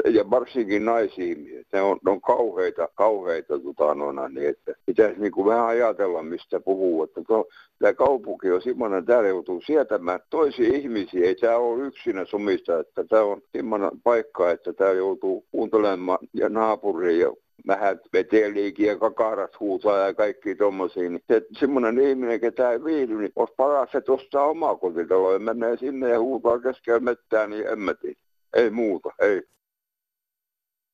ja 0.09 0.29
varsinkin 0.29 0.85
naisihmiset, 0.85 1.54
ne 1.73 1.81
on, 1.81 1.99
ne 2.05 2.11
on 2.11 2.21
kauheita, 2.21 2.89
kauheita 2.95 3.59
tota, 3.59 3.95
noina, 3.95 4.29
niin 4.29 4.49
että 4.49 4.73
pitäisi 4.85 5.19
niin 5.19 5.31
kuin 5.31 5.47
vähän 5.47 5.65
ajatella, 5.65 6.23
mistä 6.23 6.59
puhuu, 6.59 7.03
että 7.03 7.21
to, 7.27 7.47
tämä 7.79 7.93
kaupunki 7.93 8.51
on 8.51 8.61
semmoinen, 8.61 9.05
täällä 9.05 9.29
joutuu 9.29 9.61
sietämään 9.65 10.19
toisia 10.29 10.75
ihmisiä, 10.75 11.25
ei 11.25 11.35
tämä 11.35 11.57
ole 11.57 11.83
yksinä 11.87 12.25
sumista, 12.25 12.79
että 12.79 13.03
tämä 13.03 13.21
on 13.21 13.41
semmoinen 13.51 13.91
paikka, 14.03 14.51
että 14.51 14.73
tämä 14.73 14.91
joutuu 14.91 15.45
kuuntelemaan 15.51 16.19
ja 16.33 16.49
naapuriin 16.49 17.19
ja 17.19 17.31
vähän 17.67 17.99
veteliikin 18.13 18.87
ja 18.87 18.97
kakarat 18.97 19.59
huutaa 19.59 19.97
ja 19.97 20.13
kaikki 20.13 20.55
tommosia, 20.55 21.09
niin 21.09 21.23
se, 21.27 21.41
semmoinen 21.59 21.99
ihminen, 21.99 22.39
ketä 22.39 22.71
ei 22.71 22.83
viihdy, 22.83 23.17
niin 23.17 23.31
olisi 23.35 23.53
paras, 23.57 23.95
että 23.95 24.11
ostaa 24.11 24.45
omaa 24.45 24.75
kotitaloa 24.75 25.33
ja 25.33 25.39
menee 25.39 25.77
sinne 25.77 26.09
ja 26.09 26.19
huutaa 26.19 26.59
keskellä 26.59 26.99
mettää, 26.99 27.47
niin 27.47 27.67
en 27.67 27.79
mä 27.79 27.93
tiedä. 27.93 28.15
Ei 28.53 28.69
muuta, 28.69 29.09
ei. 29.19 29.41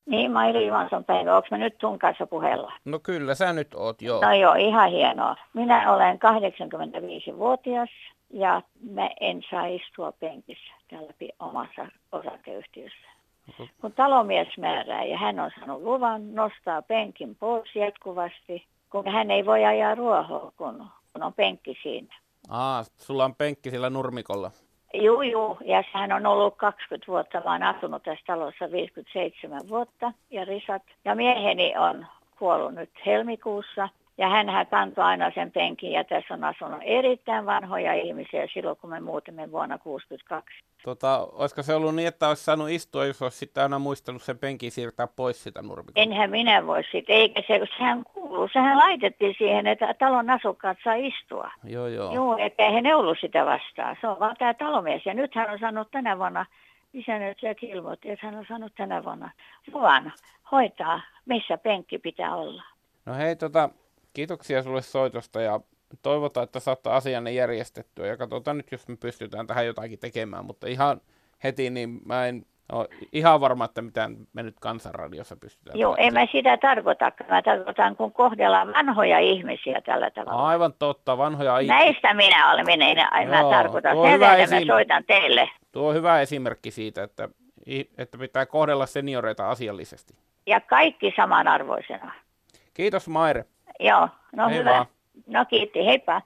Niin, 0.06 0.32
Mairi 0.32 0.66
Juhansson 0.66 1.04
päivä. 1.04 1.36
Onko 1.36 1.48
mä 1.50 1.58
nyt 1.58 1.74
sun 1.80 1.98
kanssa 1.98 2.26
puhella? 2.26 2.72
No 2.84 2.98
kyllä, 2.98 3.34
sä 3.34 3.52
nyt 3.52 3.74
oot, 3.74 4.02
joo. 4.02 4.20
No 4.20 4.32
joo, 4.34 4.54
ihan 4.54 4.90
hienoa. 4.90 5.36
Minä 5.54 5.92
olen 5.92 6.18
85-vuotias 6.18 7.90
ja 8.30 8.62
mä 8.90 9.10
en 9.20 9.42
saa 9.50 9.66
istua 9.66 10.12
penkissä 10.12 10.72
täällä 10.90 11.12
omassa 11.38 11.86
osakeyhtiössä. 12.12 13.12
Kun 13.80 13.92
talomies 13.92 14.48
määrää 14.58 15.04
ja 15.04 15.18
hän 15.18 15.40
on 15.40 15.50
saanut 15.58 15.82
luvan 15.82 16.34
nostaa 16.34 16.82
penkin 16.82 17.36
pois 17.36 17.76
jatkuvasti, 17.76 18.66
kun 18.90 19.08
hän 19.08 19.30
ei 19.30 19.46
voi 19.46 19.64
ajaa 19.64 19.94
ruohoa, 19.94 20.52
kun, 20.56 20.86
kun 21.12 21.22
on 21.22 21.34
penkki 21.34 21.78
siinä. 21.82 22.16
Aa, 22.48 22.84
sulla 22.96 23.24
on 23.24 23.34
penkki 23.34 23.70
sillä 23.70 23.90
nurmikolla. 23.90 24.50
Joo, 24.94 25.22
joo. 25.22 25.56
Ja 25.64 25.84
hän 25.92 26.12
on 26.12 26.26
ollut 26.26 26.56
20 26.56 27.12
vuotta. 27.12 27.42
Mä 27.44 27.52
oon 27.52 27.62
asunut 27.62 28.02
tässä 28.02 28.24
talossa 28.26 28.72
57 28.72 29.60
vuotta 29.68 30.12
ja 30.30 30.44
risat. 30.44 30.82
Ja 31.04 31.14
mieheni 31.14 31.74
on 31.76 32.06
kuollut 32.38 32.74
nyt 32.74 32.90
helmikuussa. 33.06 33.88
Ja 34.22 34.28
hän 34.28 34.66
kantoi 34.70 35.04
aina 35.04 35.30
sen 35.34 35.52
penkin 35.52 35.92
ja 35.92 36.04
tässä 36.04 36.34
on 36.34 36.44
asunut 36.44 36.80
erittäin 36.82 37.46
vanhoja 37.46 37.94
ihmisiä 37.94 38.46
silloin, 38.54 38.76
kun 38.76 38.90
me 38.90 39.00
muutimme 39.00 39.50
vuonna 39.50 39.78
1962. 39.78 40.64
Tota, 40.84 41.28
olisiko 41.32 41.62
se 41.62 41.74
ollut 41.74 41.94
niin, 41.94 42.08
että 42.08 42.28
olisi 42.28 42.44
saanut 42.44 42.70
istua, 42.70 43.06
jos 43.06 43.22
olisi 43.22 43.38
sitten 43.38 43.62
aina 43.62 43.78
muistanut 43.78 44.22
sen 44.22 44.38
penkin 44.38 44.70
siirtää 44.70 45.06
pois 45.06 45.42
sitä 45.42 45.62
nurmikosta? 45.62 46.00
Enhän 46.00 46.30
minä 46.30 46.66
voi 46.66 46.82
sitten, 46.92 47.16
eikä 47.16 47.42
se, 47.46 47.60
sehän 47.78 48.04
kuuluu, 48.04 48.48
sehän 48.52 48.78
laitettiin 48.78 49.34
siihen, 49.38 49.66
että 49.66 49.94
talon 49.94 50.30
asukkaat 50.30 50.78
saa 50.84 50.94
istua. 50.94 51.50
Joo, 51.64 51.86
joo. 51.86 52.14
Joo, 52.14 52.36
että 52.38 52.62
eihän 52.62 52.82
ne 52.82 52.94
ollut 52.94 53.18
sitä 53.20 53.46
vastaan, 53.46 53.96
se 54.00 54.08
on 54.08 54.20
vaan 54.20 54.36
tämä 54.38 54.54
talomies. 54.54 55.06
Ja 55.06 55.14
nyt 55.14 55.34
hän 55.34 55.50
on 55.50 55.58
saanut 55.58 55.90
tänä 55.90 56.18
vuonna, 56.18 56.46
se 57.40 57.54
ilmoitti, 57.62 58.10
että 58.10 58.26
hän 58.26 58.34
on 58.34 58.44
saanut 58.48 58.72
tänä 58.76 59.04
vuonna 59.04 59.30
luvan 59.72 60.12
hoitaa, 60.52 61.00
missä 61.26 61.58
penkki 61.58 61.98
pitää 61.98 62.36
olla. 62.36 62.62
No 63.06 63.14
hei, 63.14 63.36
tota, 63.36 63.70
kiitoksia 64.12 64.62
sulle 64.62 64.82
soitosta 64.82 65.40
ja 65.40 65.60
toivotaan, 66.02 66.44
että 66.44 66.60
saattaa 66.60 66.96
asianne 66.96 67.32
järjestettyä 67.32 68.06
ja 68.06 68.16
katsotaan 68.16 68.56
nyt, 68.56 68.72
jos 68.72 68.88
me 68.88 68.96
pystytään 68.96 69.46
tähän 69.46 69.66
jotakin 69.66 69.98
tekemään, 69.98 70.44
mutta 70.44 70.66
ihan 70.66 71.00
heti 71.44 71.70
niin 71.70 72.00
mä 72.04 72.26
en 72.26 72.46
ole 72.72 72.88
ihan 73.12 73.40
varma, 73.40 73.64
että 73.64 73.82
mitään 73.82 74.16
me 74.32 74.42
nyt 74.42 74.60
kansanradiossa 74.60 75.36
pystytään. 75.36 75.78
Joo, 75.78 75.96
en 75.98 76.12
mä 76.12 76.26
sitä 76.32 76.56
tarkoita. 76.56 77.12
Mä 77.28 77.42
tarkoitan, 77.42 77.96
kun 77.96 78.12
kohdellaan 78.12 78.72
vanhoja 78.76 79.18
ihmisiä 79.18 79.80
tällä 79.80 80.10
tavalla. 80.10 80.46
Aivan 80.46 80.74
totta, 80.78 81.18
vanhoja 81.18 81.58
ihmisiä. 81.58 81.78
Näistä 81.78 82.14
minä 82.14 82.52
olen, 82.52 82.66
minä, 82.66 82.86
minä 83.24 83.40
Joo, 83.40 83.50
tarkoitan. 83.50 83.96
Sen 83.96 84.22
esim... 84.22 84.68
mä 84.68 84.74
soitan 84.74 85.04
teille. 85.04 85.50
Tuo 85.72 85.88
on 85.88 85.94
hyvä 85.94 86.20
esimerkki 86.20 86.70
siitä, 86.70 87.02
että, 87.02 87.28
että 87.98 88.18
pitää 88.18 88.46
kohdella 88.46 88.86
senioreita 88.86 89.50
asiallisesti. 89.50 90.14
Ja 90.46 90.60
kaikki 90.60 91.12
samanarvoisena. 91.16 92.12
Kiitos 92.74 93.08
Maire. 93.08 93.44
Joo, 93.80 94.08
no 94.36 94.48
Hei 94.48 94.58
hyvä. 94.58 94.70
Vaan. 94.70 94.86
No 95.26 95.44
kiitti, 95.44 95.86
heippa. 95.86 96.22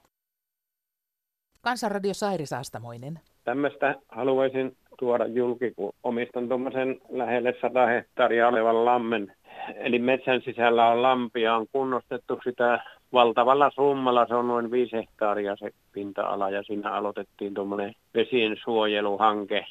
Kansanradio 1.60 2.14
Sairi 2.14 2.46
Saastamoinen. 2.46 3.20
Tämmöistä 3.44 3.94
haluaisin 4.08 4.76
tuoda 4.98 5.26
julki, 5.26 5.70
kun 5.70 5.92
omistan 6.02 6.48
tuommoisen 6.48 7.00
lähelle 7.08 7.54
100 7.60 7.86
hehtaaria 7.86 8.48
olevan 8.48 8.84
lammen. 8.84 9.32
Eli 9.74 9.98
metsän 9.98 10.42
sisällä 10.44 10.88
on 10.88 11.02
lampia, 11.02 11.56
on 11.56 11.66
kunnostettu 11.72 12.40
sitä 12.44 12.84
valtavalla 13.12 13.70
summalla, 13.74 14.26
se 14.26 14.34
on 14.34 14.48
noin 14.48 14.70
5 14.70 14.92
hehtaaria 14.92 15.56
se 15.56 15.70
pinta-ala 15.92 16.50
ja 16.50 16.62
siinä 16.62 16.90
aloitettiin 16.90 17.54
tuommoinen 17.54 17.94
vesien 18.14 18.56
suojeluhanke. 18.64 19.66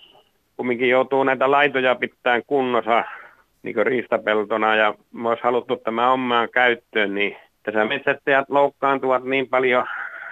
Kumminkin 0.58 0.90
joutuu 0.90 1.24
näitä 1.24 1.52
laitoja 1.52 1.96
pitämään 1.96 2.42
kunnossa 2.48 3.04
niin 3.64 3.86
riistapeltona 3.86 4.76
ja 4.76 4.96
me 5.14 5.30
olisi 5.30 5.44
haluttu 5.44 5.76
tämä 5.76 6.12
omaan 6.12 6.50
käyttöön, 6.50 7.16
niin 7.16 7.38
tässä 7.66 7.86
metsästäjät 7.86 8.50
loukkaantuvat 8.50 9.24
niin 9.24 9.50
paljon 9.50 9.86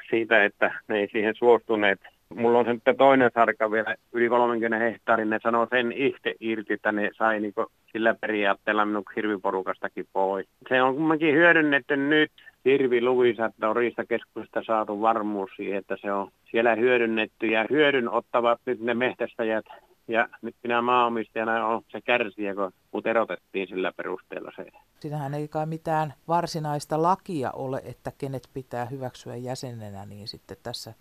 siitä, 0.09 0.43
että 0.43 0.71
ne 0.87 0.99
ei 0.99 1.07
siihen 1.11 1.35
suostuneet. 1.35 1.99
Mulla 2.35 2.59
on 2.59 2.65
sitten 2.65 2.97
toinen 2.97 3.31
sarka 3.33 3.71
vielä 3.71 3.95
yli 4.13 4.29
30 4.29 4.77
hehtaarin, 4.77 5.29
ne 5.29 5.39
sanoo 5.43 5.67
sen 5.69 5.91
itse 5.91 6.35
irti, 6.39 6.73
että 6.73 6.91
ne 6.91 7.09
sai 7.13 7.39
niin 7.39 7.53
sillä 7.91 8.15
periaatteella 8.21 8.85
minun 8.85 9.03
hirviporukastakin 9.15 10.05
pois. 10.13 10.47
Se 10.69 10.81
on 10.81 10.95
kummankin 10.95 11.35
hyödynnetty 11.35 11.97
nyt 11.97 12.31
hirviluvissa, 12.65 13.45
että 13.45 13.69
on 13.69 13.75
Riistakeskusta 13.75 14.63
saatu 14.63 15.01
varmuus 15.01 15.51
siihen, 15.55 15.77
että 15.77 15.97
se 16.01 16.11
on 16.11 16.31
siellä 16.51 16.75
hyödynnetty 16.75 17.47
ja 17.47 17.65
hyödyn 17.69 18.09
ottavat 18.09 18.59
nyt 18.65 18.79
ne 18.79 18.93
mehtästäjät 18.93 19.65
ja 20.07 20.27
nyt 20.41 20.55
minä 20.63 20.81
maanomistajana 20.81 21.67
on 21.67 21.81
se 21.91 22.01
kärsiä, 22.01 22.55
kun 22.55 22.71
mut 22.91 23.07
erotettiin 23.07 23.67
sillä 23.67 23.91
perusteella 23.91 24.51
se. 24.55 24.65
Siinähän 24.99 25.33
ei 25.33 25.47
kai 25.47 25.65
mitään 25.65 26.13
varsinaista 26.27 27.01
lakia 27.01 27.51
ole, 27.51 27.81
että 27.85 28.11
kenet 28.17 28.43
pitää 28.53 28.85
hyväksyä 28.85 29.35
jäsenenä, 29.35 30.05
niin 30.05 30.27
sitten 30.27 30.57
tässä 30.63 30.93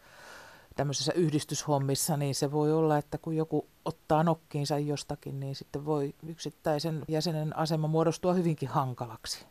tämmöisessä 0.76 1.12
yhdistyshommissa, 1.16 2.16
niin 2.16 2.34
se 2.34 2.52
voi 2.52 2.72
olla, 2.72 2.98
että 2.98 3.18
kun 3.18 3.36
joku 3.36 3.66
ottaa 3.84 4.22
nokkiinsa 4.22 4.78
jostakin, 4.78 5.40
niin 5.40 5.54
sitten 5.54 5.86
voi 5.86 6.12
yksittäisen 6.28 7.02
jäsenen 7.08 7.56
asema 7.56 7.88
muodostua 7.88 8.32
hyvinkin 8.32 8.68
hankalaksi. 8.68 9.46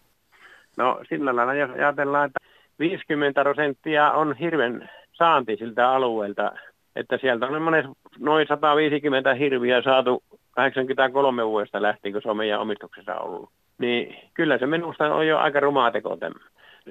No 0.78 1.02
sillä 1.10 1.36
lailla, 1.36 1.54
jos 1.54 1.72
ajatellaan, 1.72 2.26
että 2.26 2.40
50 2.80 3.42
prosenttia 3.42 4.12
on 4.12 4.36
hirven 4.38 4.90
saanti 5.14 5.58
siltä 5.58 5.90
alueelta, 5.90 6.52
että 6.96 7.18
sieltä 7.22 7.46
on 7.46 7.62
noin 8.20 8.48
150 8.48 9.34
hirviä 9.34 9.82
saatu 9.82 10.24
83 10.52 11.48
vuodesta 11.48 11.82
lähtien, 11.82 12.14
kun 12.14 12.22
se 12.22 12.30
on 12.30 12.38
meidän 12.38 12.60
omistuksessa 12.60 13.16
ollut. 13.16 13.50
Niin 13.78 14.16
kyllä 14.34 14.58
se 14.58 14.66
minusta 14.66 15.16
on 15.16 15.28
jo 15.28 15.38
aika 15.38 15.60
rumaa 15.60 15.92
teko 15.92 16.18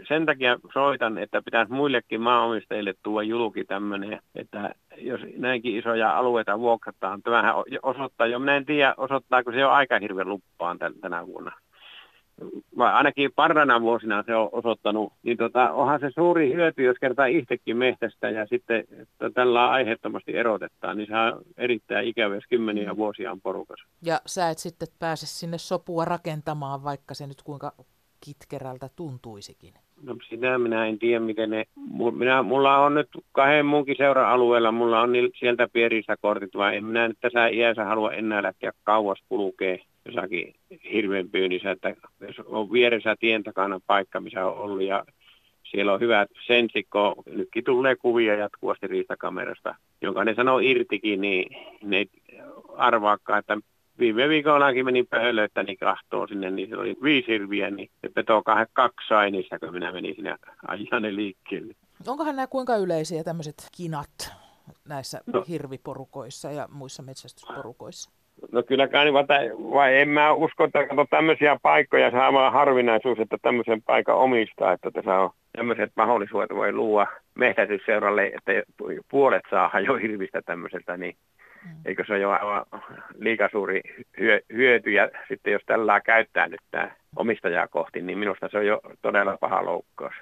Sen 0.08 0.26
takia 0.26 0.58
soitan, 0.72 1.18
että 1.18 1.42
pitäisi 1.42 1.72
muillekin 1.72 2.20
maanomistajille 2.20 2.94
tuoda 3.02 3.22
julki 3.22 3.64
tämmöinen, 3.64 4.20
että 4.34 4.74
jos 4.96 5.20
näinkin 5.36 5.78
isoja 5.78 6.18
alueita 6.18 6.58
vuokrataan, 6.58 7.22
tämähän 7.22 7.54
osoittaa 7.82 8.26
jo, 8.26 8.38
minä 8.38 8.56
en 8.56 8.66
tiedä 8.66 8.94
osoittaako 8.96 9.52
se 9.52 9.60
jo 9.60 9.70
aika 9.70 9.98
hirveän 9.98 10.28
luppaan 10.28 10.78
tänä 11.00 11.26
vuonna 11.26 11.52
vai 12.76 12.92
ainakin 12.92 13.32
parana 13.36 13.80
vuosina 13.80 14.22
se 14.26 14.34
on 14.34 14.48
osoittanut, 14.52 15.12
niin 15.22 15.36
tota, 15.36 15.72
onhan 15.72 16.00
se 16.00 16.10
suuri 16.14 16.54
hyöty, 16.54 16.82
jos 16.82 16.96
kertaa 17.00 17.26
itsekin 17.26 17.76
mehtästä 17.76 18.30
ja 18.30 18.46
sitten 18.46 18.84
tällä 19.34 19.70
aiheettomasti 19.70 20.36
erotetaan, 20.36 20.96
niin 20.96 21.06
se 21.06 21.14
on 21.14 21.42
erittäin 21.56 22.08
ikävä, 22.08 22.34
jos 22.34 22.44
kymmeniä 22.50 22.92
mm. 22.92 22.96
vuosia 22.96 23.32
on 23.32 23.40
porukassa. 23.40 23.86
Ja 24.02 24.20
sä 24.26 24.50
et 24.50 24.58
sitten 24.58 24.88
pääse 24.98 25.26
sinne 25.26 25.58
sopua 25.58 26.04
rakentamaan, 26.04 26.84
vaikka 26.84 27.14
se 27.14 27.26
nyt 27.26 27.42
kuinka 27.42 27.72
kitkerältä 28.20 28.90
tuntuisikin. 28.96 29.74
No 30.02 30.16
sitä 30.28 30.58
minä 30.58 30.86
en 30.86 30.98
tiedä, 30.98 31.20
miten 31.20 31.50
ne... 31.50 31.64
Minä, 32.12 32.42
mulla 32.42 32.76
on 32.76 32.94
nyt 32.94 33.08
kahden 33.32 33.66
muunkin 33.66 33.96
seura-alueella, 33.98 34.72
mulla 34.72 35.00
on 35.00 35.12
sieltä 35.38 35.68
pierissä 35.72 36.16
kortit, 36.16 36.54
vai 36.54 36.76
en 36.76 36.84
minä 36.84 37.08
nyt 37.08 37.18
tässä 37.20 37.48
iässä 37.48 37.84
halua 37.84 38.12
enää 38.12 38.42
lähteä 38.42 38.72
kauas 38.84 39.18
kulkee 39.28 39.80
jossakin 40.04 40.54
hirveän 40.92 41.28
pyynnissä, 41.28 41.70
että 41.70 41.94
jos 42.20 42.38
on 42.46 42.72
vieressä 42.72 43.16
tien 43.20 43.42
takana 43.42 43.80
paikka, 43.86 44.20
missä 44.20 44.46
on 44.46 44.58
ollut 44.58 44.82
ja 44.82 45.04
siellä 45.70 45.92
on 45.92 46.00
hyvät 46.00 46.30
sensikko, 46.46 47.14
nytkin 47.26 47.64
tulee 47.64 47.96
kuvia 47.96 48.34
jatkuvasti 48.34 48.86
riistakamerasta, 48.86 49.74
jonka 50.02 50.24
ne 50.24 50.34
sanoo 50.34 50.58
irtikin, 50.58 51.20
niin 51.20 51.56
ne 51.82 52.06
arvaakaan, 52.76 53.38
että 53.38 53.58
viime 54.00 54.28
viikollakin 54.28 54.84
menin 54.84 55.06
pöhölöittäni 55.06 55.76
kahtoon 55.76 56.28
sinne, 56.28 56.50
niin 56.50 56.68
se 56.68 56.76
oli 56.76 56.96
viisi 57.02 57.28
hirviä, 57.28 57.70
niin 57.70 57.90
se 58.00 58.08
peto 58.14 58.42
kaksi 58.72 59.08
sai 59.08 59.30
niissä, 59.30 59.58
kun 59.58 59.72
minä 59.72 59.92
menin 59.92 60.14
sinne 60.14 60.36
ajan 60.68 61.16
liikkeelle. 61.16 61.74
Onkohan 62.06 62.36
nämä 62.36 62.46
kuinka 62.46 62.76
yleisiä 62.76 63.24
tämmöiset 63.24 63.68
kinat 63.76 64.32
näissä 64.88 65.20
no. 65.26 65.44
hirviporukoissa 65.48 66.50
ja 66.50 66.68
muissa 66.72 67.02
metsästysporukoissa? 67.02 68.10
No 68.52 68.62
kyllä 68.62 68.88
kai, 68.88 69.12
vai, 69.12 69.24
vai 69.56 70.00
en 70.00 70.08
mä 70.08 70.32
usko, 70.32 70.64
että 70.64 70.86
kato, 70.86 71.06
tämmöisiä 71.10 71.58
paikkoja 71.62 72.10
saa 72.10 72.32
vaan 72.32 72.52
harvinaisuus, 72.52 73.18
että 73.18 73.36
tämmöisen 73.42 73.82
paikan 73.82 74.16
omistaa, 74.16 74.72
että 74.72 74.90
tässä 74.90 75.18
on 75.18 75.30
tämmöiset 75.52 75.92
mahdollisuudet 75.96 76.50
voi 76.54 76.72
luua 76.72 77.06
mehtätysseuralle, 77.34 78.26
että 78.26 78.52
puolet 79.10 79.42
saa 79.50 79.80
jo 79.80 79.94
hirvistä 79.96 80.42
tämmöiseltä, 80.42 80.96
niin. 80.96 81.16
Eikö 81.84 82.04
se 82.06 82.12
ole 82.12 82.20
jo 82.20 82.30
aivan 82.30 82.66
liika 83.18 83.48
suuri 83.52 83.80
hyö, 84.20 84.40
hyöty, 84.52 84.90
ja 84.90 85.10
sitten 85.28 85.52
jos 85.52 85.62
tällä 85.66 86.00
käyttää 86.00 86.48
nyt 86.48 86.60
tämä 86.70 86.90
omistajaa 87.16 87.68
kohti, 87.68 88.02
niin 88.02 88.18
minusta 88.18 88.48
se 88.48 88.58
on 88.58 88.66
jo 88.66 88.80
todella 89.02 89.36
paha 89.40 89.64
loukkaus. 89.64 90.14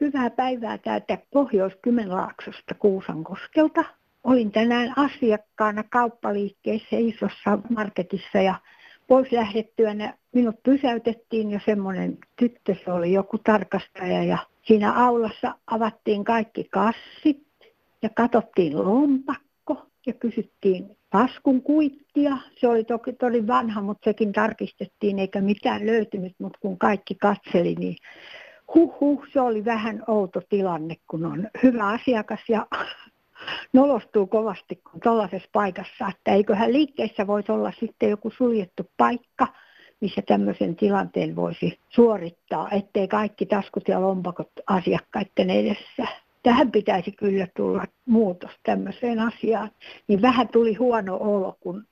Hyvää 0.00 0.30
päivää 0.30 0.78
täältä 0.78 1.18
Pohjois-Kymenlaaksosta 1.30 2.74
Kuusankoskelta. 2.78 3.84
Olin 4.24 4.52
tänään 4.52 4.92
asiakkaana 4.96 5.84
kauppaliikkeessä 5.90 6.96
isossa 6.98 7.58
marketissa 7.70 8.38
ja 8.38 8.54
pois 9.06 9.32
lähdettyä 9.32 9.94
minut 10.32 10.62
pysäytettiin 10.62 11.50
ja 11.50 11.60
semmoinen 11.64 12.18
tyttö, 12.36 12.74
se 12.84 12.92
oli 12.92 13.12
joku 13.12 13.38
tarkastaja 13.38 14.24
ja 14.24 14.38
siinä 14.62 14.92
aulassa 14.92 15.54
avattiin 15.66 16.24
kaikki 16.24 16.64
kassit 16.64 17.51
ja 18.02 18.08
katsottiin 18.16 18.84
lompakko 18.84 19.86
ja 20.06 20.12
kysyttiin 20.12 20.96
paskun 21.10 21.62
kuittia. 21.62 22.38
Se 22.60 22.68
oli 22.68 22.84
toki 22.84 23.12
tosi 23.12 23.46
vanha, 23.46 23.82
mutta 23.82 24.04
sekin 24.04 24.32
tarkistettiin 24.32 25.18
eikä 25.18 25.40
mitään 25.40 25.86
löytynyt, 25.86 26.34
mutta 26.38 26.58
kun 26.62 26.78
kaikki 26.78 27.14
katseli, 27.14 27.74
niin 27.74 27.96
huh 28.74 29.26
se 29.32 29.40
oli 29.40 29.64
vähän 29.64 30.02
outo 30.06 30.40
tilanne, 30.48 30.96
kun 31.10 31.26
on 31.26 31.48
hyvä 31.62 31.86
asiakas 31.86 32.40
ja 32.48 32.66
nolostuu 33.72 34.26
kovasti 34.26 34.76
kun 34.76 35.00
tuollaisessa 35.00 35.48
paikassa, 35.52 36.08
että 36.08 36.32
eiköhän 36.32 36.72
liikkeessä 36.72 37.26
voisi 37.26 37.52
olla 37.52 37.72
sitten 37.80 38.10
joku 38.10 38.30
suljettu 38.30 38.90
paikka, 38.96 39.46
missä 40.00 40.22
tämmöisen 40.26 40.76
tilanteen 40.76 41.36
voisi 41.36 41.78
suorittaa, 41.88 42.70
ettei 42.70 43.08
kaikki 43.08 43.46
taskut 43.46 43.88
ja 43.88 44.00
lompakot 44.00 44.50
asiakkaiden 44.66 45.50
edessä. 45.50 46.21
Tähän 46.42 46.72
pitäisi 46.72 47.12
kyllä 47.12 47.46
tulla 47.56 47.84
muutos 48.06 48.50
tämmöiseen 48.62 49.20
asiaan. 49.20 49.70
Niin 50.08 50.22
vähän 50.22 50.48
tuli 50.48 50.74
huono 50.74 51.16
olo, 51.20 51.56
kun 51.60 51.86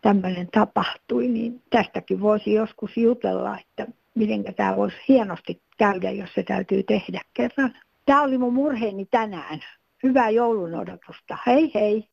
tämmöinen 0.00 0.48
tapahtui, 0.52 1.28
niin 1.28 1.62
tästäkin 1.70 2.20
voisi 2.20 2.52
joskus 2.52 2.96
jutella, 2.96 3.58
että 3.58 3.86
miten 4.14 4.54
tämä 4.56 4.76
voisi 4.76 4.96
hienosti 5.08 5.62
käydä, 5.78 6.10
jos 6.10 6.34
se 6.34 6.42
täytyy 6.42 6.82
tehdä 6.82 7.20
kerran. 7.34 7.74
Tämä 8.06 8.22
oli 8.22 8.38
mun 8.38 8.54
murheeni 8.54 9.06
tänään. 9.10 9.60
Hyvää 10.02 10.30
joulun 10.30 10.74
odotusta. 10.74 11.38
Hei 11.46 11.70
hei. 11.74 12.11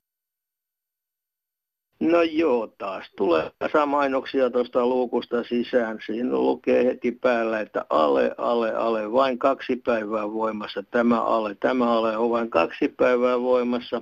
No 1.99 2.21
joo, 2.21 2.67
taas 2.77 3.11
tulee 3.17 3.51
mainoksia 3.85 4.49
tuosta 4.49 4.85
luukusta 4.87 5.43
sisään. 5.43 5.99
Siinä 6.05 6.35
lukee 6.35 6.85
heti 6.85 7.11
päällä, 7.11 7.59
että 7.59 7.85
ale, 7.89 8.35
ale, 8.37 8.73
ale, 8.73 9.11
vain 9.11 9.39
kaksi 9.39 9.75
päivää 9.75 10.31
voimassa. 10.31 10.83
Tämä 10.91 11.21
ale, 11.21 11.55
tämä 11.55 11.97
ale 11.97 12.17
on 12.17 12.29
vain 12.29 12.49
kaksi 12.49 12.87
päivää 12.87 13.41
voimassa. 13.41 14.01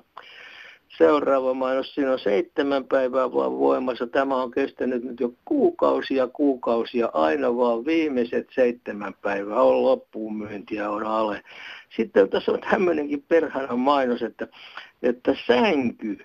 Seuraava 0.98 1.54
mainos, 1.54 1.94
siinä 1.96 2.12
on 2.12 2.20
seitsemän 2.20 2.86
päivää 2.86 3.34
vaan 3.34 3.58
voimassa. 3.58 4.08
Tämä 4.08 4.36
on 4.36 4.52
kestänyt 4.52 5.04
nyt 5.04 5.20
jo 5.20 5.34
kuukausia, 5.46 6.28
kuukausia, 6.28 7.10
aina 7.14 7.58
vaan 7.58 7.86
viimeiset 7.86 8.48
seitsemän 8.56 9.14
päivää 9.22 9.62
on 9.62 9.84
loppuun 9.84 10.38
myyntiä, 10.38 10.90
on 10.90 11.04
ale. 11.04 11.44
Sitten 11.96 12.30
tässä 12.30 12.52
on 12.52 12.62
tämmöinenkin 12.72 13.26
perhana 13.28 13.76
mainos, 13.76 14.22
että, 14.22 14.48
että 15.04 15.36
sänky, 15.48 16.18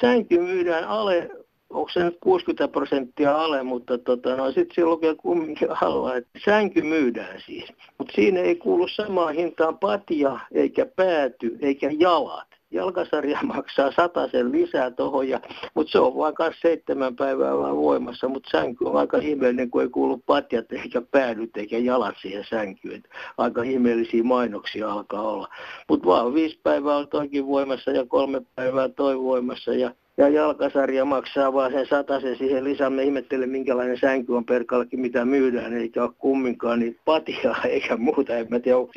sänky 0.00 0.38
myydään 0.38 0.84
ale, 0.84 1.30
onko 1.70 1.88
se 1.92 2.04
nyt 2.04 2.18
60 2.20 2.68
prosenttia 2.68 3.36
ale, 3.36 3.62
mutta 3.62 3.98
tota, 3.98 4.36
no, 4.36 4.46
sitten 4.46 4.74
siellä 4.74 4.90
lukee 4.90 5.14
kumminkin 5.14 5.68
alla, 5.82 6.16
että 6.16 6.38
sänky 6.44 6.82
myydään 6.82 7.40
siis. 7.46 7.72
Mutta 7.98 8.14
siinä 8.14 8.40
ei 8.40 8.56
kuulu 8.56 8.88
samaan 8.88 9.34
hintaan 9.34 9.78
patja, 9.78 10.38
eikä 10.52 10.86
pääty, 10.86 11.58
eikä 11.60 11.90
jalat 11.98 12.57
jalkasarja 12.70 13.38
maksaa 13.54 13.90
sen 14.30 14.52
lisää 14.52 14.90
tuohon, 14.90 15.26
mutta 15.74 15.92
se 15.92 15.98
on 15.98 16.16
vain 16.16 16.34
kanssa 16.34 16.60
seitsemän 16.60 17.16
päivää 17.16 17.58
vaan 17.58 17.76
voimassa, 17.76 18.28
mutta 18.28 18.50
sänky 18.50 18.84
on 18.84 18.96
aika 18.96 19.18
ihmeellinen, 19.18 19.70
kun 19.70 19.82
ei 19.82 19.88
kuulu 19.88 20.22
patjat 20.26 20.72
eikä 20.72 21.02
päädyt 21.10 21.56
eikä 21.56 21.78
jalat 21.78 22.14
siihen 22.22 22.44
sänkyyn. 22.50 23.02
Aika 23.38 23.62
ihmeellisiä 23.62 24.22
mainoksia 24.22 24.92
alkaa 24.92 25.22
olla. 25.22 25.48
Mutta 25.88 26.06
vaan 26.06 26.34
viisi 26.34 26.60
päivää 26.62 26.96
on 26.96 27.08
toikin 27.08 27.46
voimassa 27.46 27.90
ja 27.90 28.06
kolme 28.06 28.42
päivää 28.54 28.88
toi 28.88 29.22
voimassa 29.22 29.74
ja 29.74 29.90
ja 30.18 30.28
jalkasarja 30.28 31.04
maksaa 31.04 31.52
vaan 31.52 31.72
sen 31.72 31.86
sen 32.20 32.36
siihen 32.36 32.64
lisää. 32.64 32.90
Me 32.90 33.02
ihmettele, 33.02 33.46
minkälainen 33.46 33.98
sänky 33.98 34.32
on 34.32 34.44
perkallekin, 34.44 35.00
mitä 35.00 35.24
myydään, 35.24 35.72
eikä 35.72 36.02
ole 36.02 36.12
kumminkaan 36.18 36.80
niin 36.80 36.98
patiaa 37.04 37.60
eikä 37.64 37.96
muuta. 37.96 38.36
En 38.36 38.46
mä 38.50 38.60
tiedä, 38.60 38.78
onko 38.78 38.92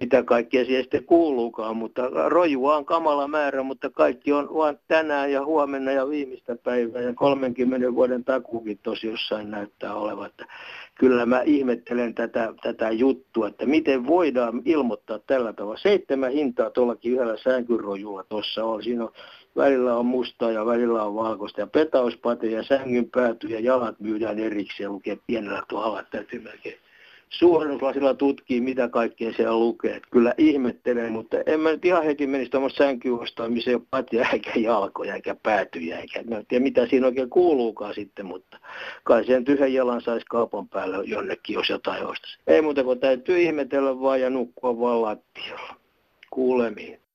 mitä 0.00 0.22
kaikkea 0.22 0.64
siihen 0.64 0.82
sitten 0.82 1.04
kuuluukaan, 1.04 1.76
mutta 1.76 2.10
rojua 2.28 2.76
on 2.76 2.84
kamala 2.84 3.28
määrä, 3.28 3.62
mutta 3.62 3.90
kaikki 3.90 4.32
on 4.32 4.48
vain 4.54 4.78
tänään 4.88 5.32
ja 5.32 5.44
huomenna 5.44 5.92
ja 5.92 6.08
viimeistä 6.08 6.56
päivää 6.56 7.02
ja 7.02 7.14
30 7.14 7.94
vuoden 7.94 8.24
takuukin 8.24 8.78
tosi 8.82 9.06
jossain 9.06 9.50
näyttää 9.50 9.94
olevan. 9.94 10.26
Että 10.26 10.46
kyllä 10.94 11.26
mä 11.26 11.42
ihmettelen 11.42 12.14
tätä, 12.14 12.54
tätä 12.62 12.90
juttua, 12.90 13.48
että 13.48 13.66
miten 13.66 14.06
voidaan 14.06 14.62
ilmoittaa 14.64 15.18
tällä 15.18 15.52
tavalla. 15.52 15.78
Seitsemän 15.78 16.32
hintaa 16.32 16.70
tuollakin 16.70 17.12
yhdellä 17.12 17.36
sänkyrojulla 17.36 18.24
tuossa 18.28 18.64
on. 18.64 18.82
Siinä 18.82 19.04
on 19.04 19.12
välillä 19.56 19.96
on 19.96 20.06
mustaa 20.06 20.50
ja 20.50 20.66
välillä 20.66 21.02
on 21.02 21.14
valkoista 21.14 21.60
ja 21.60 21.66
petauspate 21.66 22.46
ja 22.46 22.62
sängyn 22.62 23.10
pääty 23.10 23.46
ja 23.46 23.60
jalat 23.60 24.00
myydään 24.00 24.38
erikseen 24.38 24.92
lukee 24.92 25.18
pienellä 25.26 25.62
tuolla, 25.68 26.02
täytyy 26.02 26.40
melkein 26.40 26.78
suurennuslasilla 27.30 28.14
tutkii, 28.14 28.60
mitä 28.60 28.88
kaikkea 28.88 29.32
siellä 29.32 29.58
lukee. 29.58 29.96
Että 29.96 30.08
kyllä 30.10 30.34
ihmettelee, 30.38 31.10
mutta 31.10 31.36
en 31.46 31.60
mä 31.60 31.70
nyt 31.70 31.84
ihan 31.84 32.04
heti 32.04 32.26
menisi 32.26 32.50
tuommoista 32.50 32.84
sänkyostaan, 32.84 33.52
missä 33.52 33.70
ei 33.70 33.74
ole 33.74 33.82
patja 33.90 34.28
eikä 34.32 34.52
jalkoja 34.56 35.14
eikä 35.14 35.36
päätyjä. 35.42 35.98
Eikä 35.98 36.20
en 36.20 36.46
tiedä, 36.48 36.62
mitä 36.62 36.86
siinä 36.86 37.06
oikein 37.06 37.30
kuuluukaan 37.30 37.94
sitten, 37.94 38.26
mutta 38.26 38.58
kai 39.04 39.24
sen 39.24 39.44
yhden 39.48 39.74
jalan 39.74 40.00
saisi 40.00 40.26
kaupan 40.26 40.68
päälle 40.68 41.04
jonnekin, 41.04 41.54
jos 41.54 41.70
jotain 41.70 42.06
ostaisi. 42.06 42.38
Ei 42.46 42.62
muuta 42.62 42.84
kuin 42.84 43.00
täytyy 43.00 43.42
ihmetellä 43.42 44.00
vaan 44.00 44.20
ja 44.20 44.30
nukkua 44.30 44.80
vaan 44.80 45.02
lattialla. 45.02 45.74
Kuulemiin. 46.30 47.07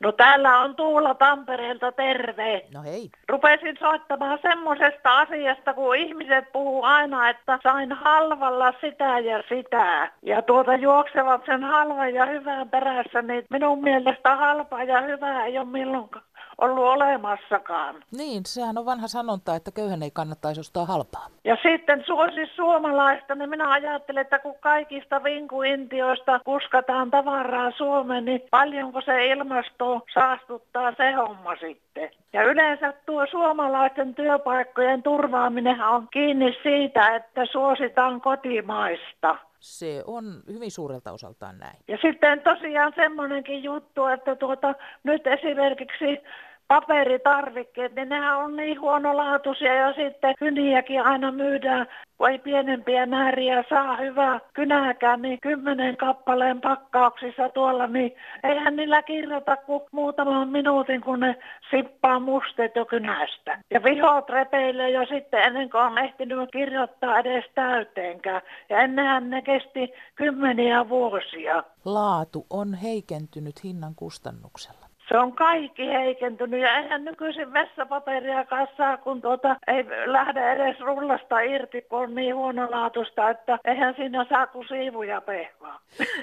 No 0.00 0.12
täällä 0.12 0.58
on 0.58 0.76
Tuula 0.76 1.14
Tampereelta, 1.14 1.92
terve. 1.92 2.62
No 2.74 2.82
hei. 2.82 3.10
Rupesin 3.28 3.76
soittamaan 3.78 4.38
semmoisesta 4.42 5.18
asiasta, 5.18 5.74
kun 5.74 5.96
ihmiset 5.96 6.52
puhuu 6.52 6.82
aina, 6.82 7.30
että 7.30 7.58
sain 7.62 7.92
halvalla 7.92 8.72
sitä 8.80 9.18
ja 9.18 9.42
sitä. 9.48 10.12
Ja 10.22 10.42
tuota 10.42 10.74
juoksevat 10.74 11.42
sen 11.46 11.64
halvan 11.64 12.14
ja 12.14 12.26
hyvän 12.26 12.70
perässä, 12.70 13.22
niin 13.22 13.44
minun 13.50 13.82
mielestä 13.82 14.36
halpa 14.36 14.82
ja 14.82 15.00
hyvää 15.00 15.46
ei 15.46 15.58
ole 15.58 15.66
milloinkaan 15.66 16.24
ollut 16.58 16.84
olemassakaan. 16.84 17.94
Niin, 18.16 18.42
sehän 18.46 18.78
on 18.78 18.86
vanha 18.86 19.08
sanonta, 19.08 19.54
että 19.54 19.70
köyhän 19.70 20.02
ei 20.02 20.10
kannattaisi 20.10 20.60
ostaa 20.60 20.84
halpaa. 20.84 21.26
Ja 21.44 21.56
sitten 21.62 22.04
suosi 22.06 22.46
suomalaista, 22.54 23.34
niin 23.34 23.50
minä 23.50 23.70
ajattelen, 23.70 24.20
että 24.20 24.38
kun 24.38 24.54
kaikista 24.60 25.24
vinkuintioista 25.24 26.40
kuskataan 26.44 27.10
tavaraa 27.10 27.70
Suomeen, 27.70 28.24
niin 28.24 28.42
paljonko 28.50 29.00
se 29.00 29.26
ilmasto 29.26 30.00
saastuttaa 30.14 30.94
se 30.96 31.12
homma 31.12 31.56
sitten. 31.56 32.10
Ja 32.32 32.42
yleensä 32.42 32.92
tuo 33.06 33.26
suomalaisten 33.30 34.14
työpaikkojen 34.14 35.02
turvaaminen 35.02 35.80
on 35.80 36.08
kiinni 36.08 36.56
siitä, 36.62 37.16
että 37.16 37.46
suositaan 37.52 38.20
kotimaista. 38.20 39.36
Se 39.60 40.02
on 40.06 40.24
hyvin 40.52 40.70
suurelta 40.70 41.12
osaltaan 41.12 41.58
näin. 41.58 41.76
Ja 41.88 41.98
sitten 42.02 42.40
tosiaan 42.40 42.92
semmoinenkin 42.96 43.62
juttu, 43.62 44.06
että 44.06 44.36
tuota, 44.36 44.74
nyt 45.04 45.26
esimerkiksi 45.26 46.20
paperitarvikkeet, 46.68 47.94
niin 47.94 48.08
nehän 48.08 48.38
on 48.38 48.56
niin 48.56 48.80
huonolaatuisia 48.80 49.74
ja 49.74 49.92
sitten 49.92 50.34
kyniäkin 50.38 51.02
aina 51.02 51.32
myydään, 51.32 51.86
kun 52.18 52.30
ei 52.30 52.38
pienempiä 52.38 53.06
määriä 53.06 53.64
saa 53.68 53.96
hyvää 53.96 54.40
kynääkään, 54.52 55.22
niin 55.22 55.40
kymmenen 55.40 55.96
kappaleen 55.96 56.60
pakkauksissa 56.60 57.48
tuolla, 57.48 57.86
niin 57.86 58.14
eihän 58.44 58.76
niillä 58.76 59.02
kirjoita 59.02 59.56
kuin 59.56 59.82
muutaman 59.92 60.48
minuutin, 60.48 61.00
kun 61.00 61.20
ne 61.20 61.38
sippaa 61.70 62.20
mustet 62.20 62.76
jo 62.76 62.84
kynästä. 62.84 63.58
Ja 63.70 63.82
vihot 63.84 64.30
repeilee 64.30 64.90
jo 64.90 65.06
sitten 65.06 65.42
ennen 65.42 65.70
kuin 65.70 65.82
on 65.82 65.98
ehtinyt 65.98 66.50
kirjoittaa 66.52 67.18
edes 67.18 67.44
täyteenkään. 67.54 68.42
Ja 68.68 68.80
ennenhän 68.80 69.30
ne 69.30 69.42
kesti 69.42 69.92
kymmeniä 70.14 70.88
vuosia. 70.88 71.62
Laatu 71.84 72.46
on 72.50 72.74
heikentynyt 72.74 73.64
hinnan 73.64 73.94
kustannuksella. 73.94 74.85
Se 75.08 75.18
on 75.18 75.32
kaikki 75.32 75.86
heikentynyt 75.86 76.60
ja 76.60 76.76
eihän 76.76 77.04
nykyisin 77.04 77.52
vessapaperia 77.52 78.44
kassaa, 78.44 78.96
kun 78.96 79.22
tuota 79.22 79.56
ei 79.66 79.84
lähde 80.06 80.52
edes 80.52 80.80
rullasta 80.80 81.40
irti, 81.40 81.82
kun 81.82 81.98
on 81.98 82.14
niin 82.14 82.34
huonolaatuista, 82.34 83.30
että 83.30 83.58
eihän 83.64 83.94
siinä 83.94 84.26
saa 84.28 84.46
kuin 84.46 84.68
siivuja 84.68 85.20
pehvaa. 85.20 85.80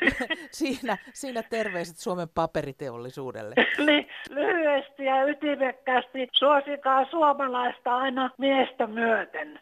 siinä, 0.52 0.98
siinä 1.14 1.44
terveiset 1.44 1.98
Suomen 1.98 2.28
paperiteollisuudelle. 2.30 3.56
niin, 3.88 4.08
lyhyesti 4.30 5.06
ja 5.06 5.24
ytimekkäästi 5.24 6.28
suosikaa 6.32 7.06
suomalaista 7.06 7.98
aina 7.98 8.30
miestä 8.38 8.88
myöten. 8.88 9.60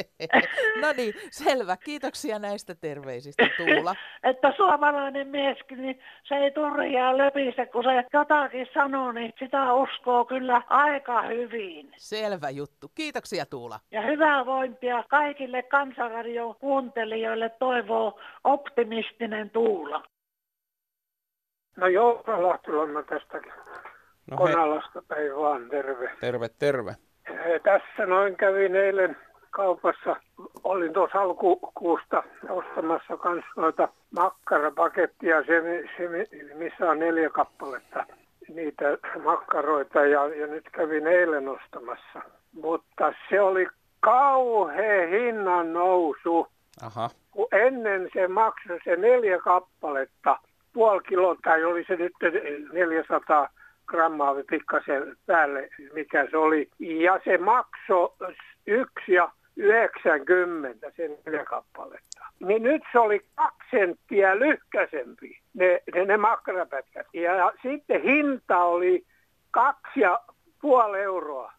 no 0.82 0.92
niin, 0.96 1.14
selvä. 1.30 1.76
Kiitoksia 1.76 2.38
näistä 2.38 2.74
terveisistä, 2.74 3.48
Tuula. 3.56 3.94
että 4.22 4.52
suomalainen 4.56 5.28
mieskin, 5.28 5.82
niin 5.82 6.00
se 6.22 6.34
ei 6.34 6.50
turjaa 6.50 7.18
löpise, 7.18 7.66
kun 7.66 7.84
se 7.84 8.04
jotakin 8.42 8.66
sanoo, 8.74 9.12
niin 9.12 9.32
sitä 9.38 9.74
uskoo 9.74 10.24
kyllä 10.24 10.62
aika 10.68 11.22
hyvin. 11.22 11.92
Selvä 11.96 12.50
juttu. 12.50 12.90
Kiitoksia 12.94 13.46
Tuula. 13.46 13.80
Ja 13.90 14.02
hyvää 14.02 14.46
vointia 14.46 15.04
kaikille 15.08 15.62
kansanradion 15.62 16.54
kuuntelijoille 16.54 17.48
toivoo 17.48 18.20
optimistinen 18.44 19.50
Tuula. 19.50 20.02
No 21.76 21.86
Jouko 21.86 22.42
Lahtilanna 22.42 23.02
tästä 23.02 23.40
no 24.30 24.36
Konalasta 24.36 25.02
päin 25.08 25.36
vaan, 25.36 25.68
terve. 25.70 26.10
Terve, 26.20 26.48
terve. 26.48 26.94
Tässä 27.62 28.06
noin 28.06 28.36
kävin 28.36 28.76
eilen 28.76 29.16
kaupassa. 29.50 30.16
Olin 30.64 30.92
tuossa 30.92 31.20
alkukuusta 31.20 32.22
ostamassa 32.48 33.16
kans 33.16 33.44
noita 33.56 33.88
makkarapakettia, 34.10 35.42
se, 35.42 35.62
se, 35.96 36.28
missä 36.54 36.90
on 36.90 36.98
neljä 36.98 37.30
kappaletta 37.30 38.06
niitä 38.54 38.98
makkaroita 39.24 40.06
ja, 40.06 40.26
ja 40.26 40.46
nyt 40.46 40.70
kävin 40.72 41.06
eilen 41.06 41.48
ostamassa. 41.48 42.22
Mutta 42.52 43.12
se 43.30 43.40
oli 43.40 43.66
kauhea 44.00 45.08
hinnan 45.08 45.72
nousu. 45.72 46.46
Aha. 46.82 47.10
Kun 47.30 47.48
ennen 47.52 48.08
se 48.12 48.28
maksoi 48.28 48.78
se 48.84 48.96
neljä 48.96 49.38
kappaletta, 49.38 50.38
puoli 50.72 51.02
kiloa 51.08 51.36
tai 51.42 51.64
oli 51.64 51.84
se 51.84 51.96
nyt 51.96 52.12
400 52.72 53.48
grammaa 53.86 54.34
pikkasen 54.50 55.16
päälle, 55.26 55.68
mikä 55.92 56.26
se 56.30 56.36
oli. 56.36 56.68
Ja 56.78 57.20
se 57.24 57.38
maksoi 57.38 58.12
yksi 58.66 59.12
ja 59.12 59.32
90 59.56 60.90
sen 60.96 61.18
neljä 61.26 61.44
kappaletta. 61.44 62.24
Niin 62.40 62.62
nyt 62.62 62.82
se 62.92 62.98
oli 62.98 63.20
kaksi 63.34 63.70
senttiä 63.70 64.38
lyhkäsempi, 64.38 65.38
ne, 65.54 65.82
ne, 65.94 66.04
ne 66.04 66.16
makkarapätkät. 66.16 67.06
Ja 67.12 67.52
sitten 67.62 68.02
hinta 68.02 68.58
oli 68.58 69.06
kaksi 69.50 70.00
ja 70.00 70.20
puoli 70.60 71.00
euroa, 71.00 71.52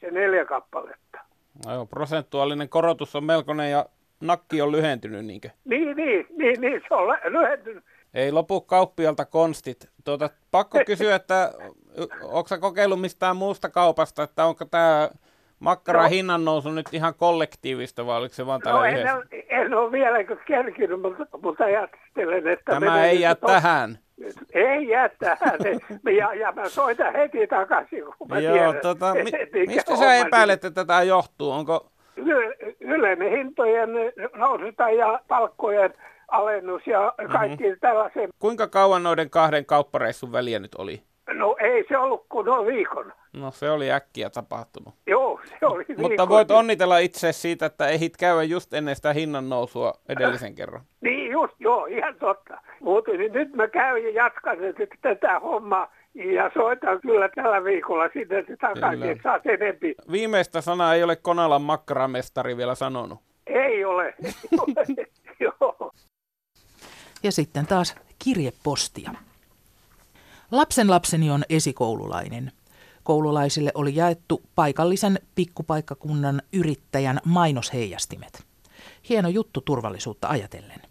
se 0.00 0.10
neljä 0.10 0.44
kappaletta. 0.44 1.18
No 1.66 1.74
joo, 1.74 1.86
prosentuaalinen 1.86 2.68
korotus 2.68 3.16
on 3.16 3.24
melkoinen 3.24 3.70
ja 3.70 3.86
nakki 4.20 4.62
on 4.62 4.72
lyhentynyt, 4.72 5.26
niinkö? 5.26 5.50
Niin, 5.64 5.96
niin, 5.96 6.26
niin, 6.38 6.60
niin 6.60 6.82
se 6.88 6.94
on 6.94 7.08
lyhentynyt. 7.08 7.84
Ei 8.14 8.32
lopu 8.32 8.60
kauppialta 8.60 9.24
konstit. 9.24 9.88
Tuota, 10.04 10.30
pakko 10.50 10.78
kysyä, 10.86 11.14
että 11.14 11.52
onko 12.22 12.48
kokeillut 12.60 13.00
mistään 13.00 13.36
muusta 13.36 13.68
kaupasta, 13.68 14.22
että 14.22 14.44
onko 14.44 14.64
tämä 14.64 15.10
makkara 15.60 16.02
no. 16.02 16.08
hinnan 16.08 16.44
nousu 16.44 16.70
nyt 16.70 16.86
ihan 16.92 17.14
kollektiivista 17.14 18.06
vai 18.06 18.18
oliko 18.18 18.34
se 18.34 18.46
vaan 18.46 18.60
no, 18.64 18.84
en, 18.84 19.14
ole, 19.14 19.24
en 19.48 19.74
ole 19.74 19.92
vielä 19.92 20.18
kerkinyt, 20.46 21.00
mutta, 21.00 21.26
mutta 21.42 21.64
ajattelen, 21.64 22.48
että... 22.48 22.80
Tämä 22.80 23.04
ei 23.04 23.20
jää 23.20 23.34
to... 23.34 23.46
tähän. 23.46 23.98
Ei 24.54 24.88
jää 24.88 25.08
tähän. 25.08 25.58
ja, 26.18 26.34
ja 26.34 26.52
mä 26.52 26.68
soitan 26.68 27.12
heti 27.12 27.46
takaisin, 27.46 28.04
kun 28.18 28.28
mä 28.28 28.38
Joo, 28.38 28.52
tiedän, 28.52 28.76
tota, 28.82 29.14
mi, 29.14 29.66
mistä 29.66 29.96
sä 29.96 30.14
epäilet, 30.14 30.64
että 30.64 30.84
tätä 30.84 31.02
johtuu? 31.02 31.50
Onko... 31.50 31.86
Yleinen 32.80 33.30
hintojen 33.30 33.90
nousuta 34.36 34.90
ja 34.90 35.20
palkkojen 35.28 35.94
alennus 36.28 36.86
ja 36.86 37.14
kaikki 37.32 37.64
mm-hmm. 37.64 37.80
tällaisen. 37.80 38.28
Kuinka 38.38 38.66
kauan 38.66 39.02
noiden 39.02 39.30
kahden 39.30 39.66
kauppareissun 39.66 40.32
väliä 40.32 40.58
nyt 40.58 40.74
oli? 40.74 41.02
No 41.34 41.56
ei 41.60 41.84
se 41.88 41.98
ollut 41.98 42.26
kuin 42.28 42.46
noin 42.46 42.66
viikon. 42.66 43.12
No 43.32 43.50
se 43.50 43.70
oli 43.70 43.92
äkkiä 43.92 44.30
tapahtunut. 44.30 44.94
Joo, 45.06 45.40
se 45.60 45.66
oli 45.66 45.84
viikon. 45.88 46.02
Mutta 46.10 46.28
voit 46.28 46.50
onnitella 46.50 46.98
itse 46.98 47.32
siitä, 47.32 47.66
että 47.66 47.88
ehdit 47.88 48.16
käydä 48.16 48.42
just 48.42 48.74
ennen 48.74 48.96
sitä 48.96 49.12
hinnan 49.12 49.48
nousua 49.48 49.94
edellisen 50.08 50.54
kerran. 50.54 50.80
Niin 51.00 51.32
just, 51.32 51.54
joo, 51.58 51.86
ihan 51.86 52.14
totta. 52.14 52.60
Mutta 52.80 53.10
niin 53.10 53.32
nyt 53.32 53.54
mä 53.54 53.68
käyn 53.68 54.04
ja 54.04 54.10
jatkan 54.10 54.58
tätä 55.02 55.40
hommaa. 55.40 55.92
Ja 56.14 56.50
soitan 56.54 57.00
kyllä 57.00 57.28
tällä 57.28 57.64
viikolla 57.64 58.08
sinne 58.12 58.44
takaisin, 58.60 59.10
että 59.10 59.22
saa 59.22 59.40
enempi. 59.44 59.94
Viimeistä 60.12 60.60
sanaa 60.60 60.94
ei 60.94 61.02
ole 61.02 61.16
Konalan 61.16 61.62
makkaramestari 61.62 62.56
vielä 62.56 62.74
sanonut. 62.74 63.18
Ei 63.46 63.84
ole. 63.84 64.14
Joo. 65.40 65.92
Ja 67.22 67.32
sitten 67.32 67.66
taas 67.66 67.96
kirjepostia. 68.24 69.10
Lapsen 70.50 70.90
lapseni 70.90 71.30
on 71.30 71.44
esikoululainen. 71.48 72.52
Koululaisille 73.02 73.72
oli 73.74 73.96
jaettu 73.96 74.42
paikallisen 74.54 75.18
pikkupaikkakunnan 75.34 76.42
yrittäjän 76.52 77.20
mainosheijästimet. 77.24 78.46
Hieno 79.08 79.28
juttu 79.28 79.60
turvallisuutta 79.60 80.28
ajatellen. 80.28 80.82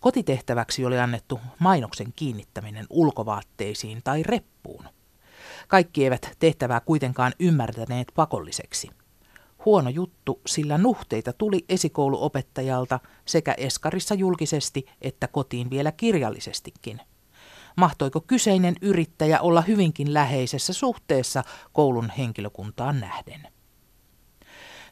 Kotitehtäväksi 0.00 0.84
oli 0.84 0.98
annettu 0.98 1.40
mainoksen 1.58 2.12
kiinnittäminen 2.16 2.86
ulkovaatteisiin 2.90 4.00
tai 4.04 4.22
reppuun. 4.22 4.84
Kaikki 5.68 6.04
eivät 6.04 6.30
tehtävää 6.38 6.80
kuitenkaan 6.80 7.32
ymmärtäneet 7.40 8.12
pakolliseksi. 8.14 8.90
Huono 9.64 9.90
juttu, 9.90 10.40
sillä 10.46 10.78
nuhteita 10.78 11.32
tuli 11.32 11.64
esikouluopettajalta 11.68 13.00
sekä 13.24 13.54
Eskarissa 13.58 14.14
julkisesti 14.14 14.86
että 15.02 15.28
kotiin 15.28 15.70
vielä 15.70 15.92
kirjallisestikin– 15.92 17.00
mahtoiko 17.76 18.20
kyseinen 18.20 18.76
yrittäjä 18.80 19.40
olla 19.40 19.60
hyvinkin 19.60 20.14
läheisessä 20.14 20.72
suhteessa 20.72 21.44
koulun 21.72 22.10
henkilökuntaan 22.18 23.00
nähden. 23.00 23.48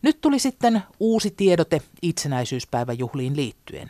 Nyt 0.02 0.20
tuli 0.20 0.38
sitten 0.38 0.82
uusi 1.00 1.30
tiedote 1.30 1.82
itsenäisyyspäiväjuhliin 2.02 3.36
liittyen. 3.36 3.88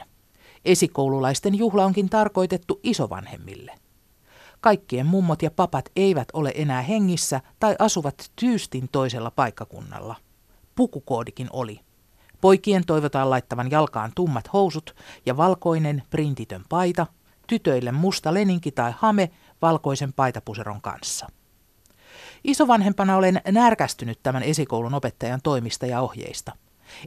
Esikoululaisten 0.64 1.54
juhla 1.58 1.84
onkin 1.84 2.08
tarkoitettu 2.08 2.80
isovanhemmille. 2.82 3.74
Kaikkien 4.60 5.06
mummot 5.06 5.42
ja 5.42 5.50
papat 5.50 5.88
eivät 5.96 6.28
ole 6.32 6.52
enää 6.54 6.82
hengissä 6.82 7.40
tai 7.60 7.76
asuvat 7.78 8.30
tyystin 8.36 8.88
toisella 8.92 9.30
paikkakunnalla. 9.30 10.16
Pukukoodikin 10.74 11.48
oli. 11.52 11.80
Poikien 12.40 12.86
toivotaan 12.86 13.30
laittavan 13.30 13.70
jalkaan 13.70 14.12
tummat 14.14 14.52
housut 14.52 14.96
ja 15.26 15.36
valkoinen 15.36 16.02
printitön 16.10 16.64
paita– 16.68 17.06
tytöille 17.52 17.92
musta 17.92 18.34
leninki 18.34 18.70
tai 18.70 18.92
hame 18.96 19.30
valkoisen 19.62 20.12
paitapuseron 20.12 20.80
kanssa. 20.80 21.26
Isovanhempana 22.44 23.16
olen 23.16 23.40
närkästynyt 23.50 24.18
tämän 24.22 24.42
esikoulun 24.42 24.94
opettajan 24.94 25.40
toimista 25.42 25.86
ja 25.86 26.00
ohjeista. 26.00 26.52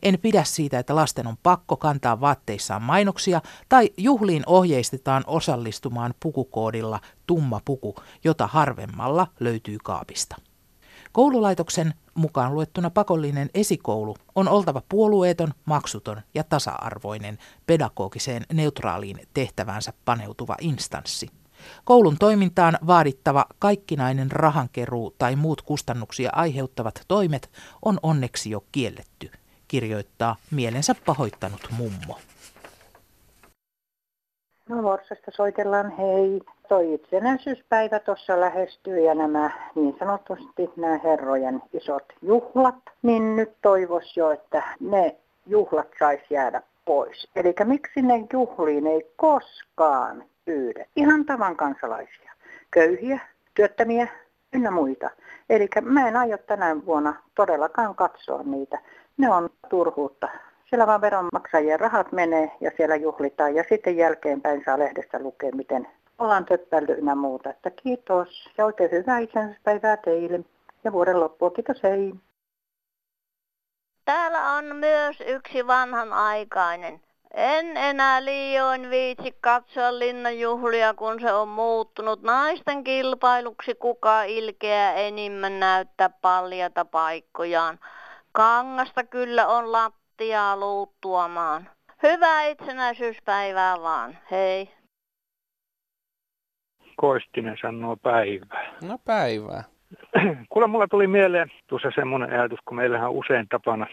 En 0.01 0.19
pidä 0.19 0.43
siitä, 0.43 0.79
että 0.79 0.95
lasten 0.95 1.27
on 1.27 1.37
pakko 1.43 1.77
kantaa 1.77 2.21
vaatteissaan 2.21 2.81
mainoksia 2.81 3.41
tai 3.69 3.89
juhliin 3.97 4.43
ohjeistetaan 4.45 5.23
osallistumaan 5.27 6.13
pukukoodilla 6.19 6.99
tumma 7.27 7.61
puku, 7.65 7.95
jota 8.23 8.47
harvemmalla 8.47 9.27
löytyy 9.39 9.77
kaapista. 9.83 10.35
Koululaitoksen 11.15 11.93
mukaan 12.13 12.55
luettuna 12.55 12.89
pakollinen 12.89 13.49
esikoulu 13.53 14.15
on 14.35 14.47
oltava 14.47 14.81
puolueeton, 14.89 15.53
maksuton 15.65 16.21
ja 16.33 16.43
tasa-arvoinen 16.43 17.37
pedagogiseen 17.67 18.43
neutraaliin 18.53 19.19
tehtävänsä 19.33 19.93
paneutuva 20.05 20.55
instanssi. 20.61 21.27
Koulun 21.85 22.17
toimintaan 22.19 22.77
vaadittava 22.87 23.45
kaikkinainen 23.59 24.31
rahankeruu 24.31 25.15
tai 25.17 25.35
muut 25.35 25.61
kustannuksia 25.61 26.29
aiheuttavat 26.33 27.01
toimet 27.07 27.49
on 27.85 27.99
onneksi 28.03 28.49
jo 28.49 28.63
kielletty, 28.71 29.31
kirjoittaa 29.67 30.35
mielensä 30.51 30.95
pahoittanut 31.05 31.67
mummo. 31.77 32.19
No 34.69 34.83
Vorsasta 34.83 35.31
soitellaan 35.35 35.97
hei. 35.97 36.54
Toi 36.67 36.93
itsenäisyyspäivä 36.93 37.99
tuossa 37.99 38.39
lähestyy 38.39 38.99
ja 38.99 39.15
nämä 39.15 39.51
niin 39.75 39.95
sanotusti 39.99 40.69
nämä 40.75 40.99
herrojen 41.03 41.61
isot 41.73 42.13
juhlat, 42.21 42.75
niin 43.01 43.35
nyt 43.35 43.51
toivois 43.61 44.17
jo, 44.17 44.31
että 44.31 44.63
ne 44.79 45.15
juhlat 45.47 45.87
saisi 45.99 46.25
jäädä 46.29 46.61
pois. 46.85 47.27
Eli 47.35 47.53
miksi 47.63 48.01
ne 48.01 48.27
juhliin 48.33 48.87
ei 48.87 49.11
koskaan 49.15 50.23
pyydä 50.45 50.85
ihan 50.95 51.25
tavan 51.25 51.55
kansalaisia, 51.55 52.31
köyhiä, 52.71 53.19
työttömiä 53.53 54.07
ynnä 54.53 54.71
muita. 54.71 55.09
Eli 55.49 55.67
mä 55.81 56.07
en 56.07 56.17
aio 56.17 56.37
tänä 56.37 56.85
vuonna 56.85 57.13
todellakaan 57.35 57.95
katsoa 57.95 58.43
niitä. 58.43 58.79
Ne 59.17 59.29
on 59.29 59.49
turhuutta 59.69 60.29
siellä 60.69 60.87
vaan 60.87 61.01
veronmaksajien 61.01 61.79
rahat 61.79 62.11
menee 62.11 62.51
ja 62.61 62.71
siellä 62.77 62.95
juhlitaan 62.95 63.55
ja 63.55 63.63
sitten 63.69 63.97
jälkeenpäin 63.97 64.61
saa 64.65 64.79
lehdestä 64.79 65.19
lukea, 65.19 65.51
miten 65.55 65.87
ollaan 66.19 66.45
töppäilty 66.45 66.93
ynnä 66.93 67.15
muuta. 67.15 67.49
Että 67.49 67.71
kiitos 67.71 68.49
ja 68.57 68.65
oikein 68.65 68.91
hyvää 68.91 69.19
itsenäisyyspäivää 69.19 69.97
teille 69.97 70.39
ja 70.83 70.91
vuoden 70.91 71.19
loppua. 71.19 71.51
Kiitos, 71.51 71.83
hei. 71.83 72.13
Täällä 74.05 74.51
on 74.51 74.75
myös 74.75 75.17
yksi 75.27 75.67
vanhanaikainen. 75.67 77.01
En 77.33 77.77
enää 77.77 78.25
liioin 78.25 78.89
viitsi 78.89 79.37
katsoa 79.41 79.99
linnanjuhlia, 79.99 80.93
kun 80.93 81.19
se 81.21 81.33
on 81.33 81.47
muuttunut 81.47 82.21
naisten 82.21 82.83
kilpailuksi, 82.83 83.75
kuka 83.75 84.23
ilkeä 84.23 84.93
enimmän 84.93 85.59
näyttää 85.59 86.09
paljata 86.09 86.85
paikkojaan. 86.85 87.79
Kangasta 88.31 89.03
kyllä 89.03 89.47
on 89.47 89.71
lattiaa 89.71 90.57
luuttuamaan. 90.57 91.69
Hyvää 92.03 92.43
itsenäisyyspäivää 92.43 93.81
vaan. 93.81 94.17
Hei. 94.31 94.74
Koistinen 96.95 97.57
sanoo 97.61 97.95
päivää. 97.95 98.73
No 98.83 98.97
päivää. 99.05 99.63
Kuule, 100.49 100.67
mulla 100.67 100.87
tuli 100.87 101.07
mieleen 101.07 101.51
tuossa 101.67 101.91
semmoinen 101.95 102.33
ajatus, 102.33 102.59
kun 102.65 102.77
meillähän 102.77 103.09
on 103.09 103.15
usein 103.15 103.45
tapana 103.49 103.87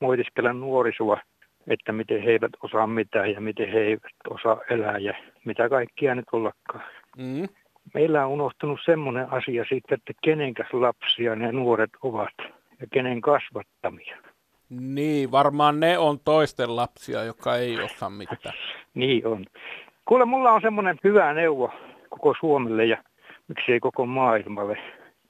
moitiskella 0.00 0.52
nuorisoa, 0.52 1.20
että 1.66 1.92
miten 1.92 2.22
he 2.22 2.30
eivät 2.30 2.52
osaa 2.62 2.86
mitään 2.86 3.32
ja 3.32 3.40
miten 3.40 3.72
he 3.72 3.78
eivät 3.78 4.12
osaa 4.30 4.60
elää 4.70 4.98
ja 4.98 5.14
mitä 5.44 5.68
kaikkia 5.68 6.14
nyt 6.14 6.24
ollakaan. 6.32 6.84
Mm. 7.16 7.48
Meillä 7.94 8.26
on 8.26 8.32
unohtunut 8.32 8.80
semmoinen 8.84 9.32
asia 9.32 9.64
siitä, 9.68 9.94
että 9.94 10.12
kenenkäs 10.24 10.66
lapsia 10.72 11.36
ne 11.36 11.52
nuoret 11.52 11.90
ovat 12.02 12.34
ja 12.80 12.86
kenen 12.92 13.20
kasvattamia. 13.20 14.16
Niin, 14.70 15.30
varmaan 15.30 15.80
ne 15.80 15.98
on 15.98 16.18
toisten 16.24 16.76
lapsia, 16.76 17.24
jotka 17.24 17.56
ei 17.56 17.80
osaa 17.80 18.10
mitään. 18.10 18.54
niin 18.94 19.26
on. 19.26 19.44
Kuule, 20.04 20.24
mulla 20.24 20.52
on 20.52 20.60
semmoinen 20.60 20.96
hyvä 21.04 21.34
neuvo 21.34 21.72
koko 22.18 22.34
Suomelle 22.40 22.84
ja 22.84 23.02
miksei 23.48 23.80
koko 23.80 24.06
maailmalle. 24.06 24.78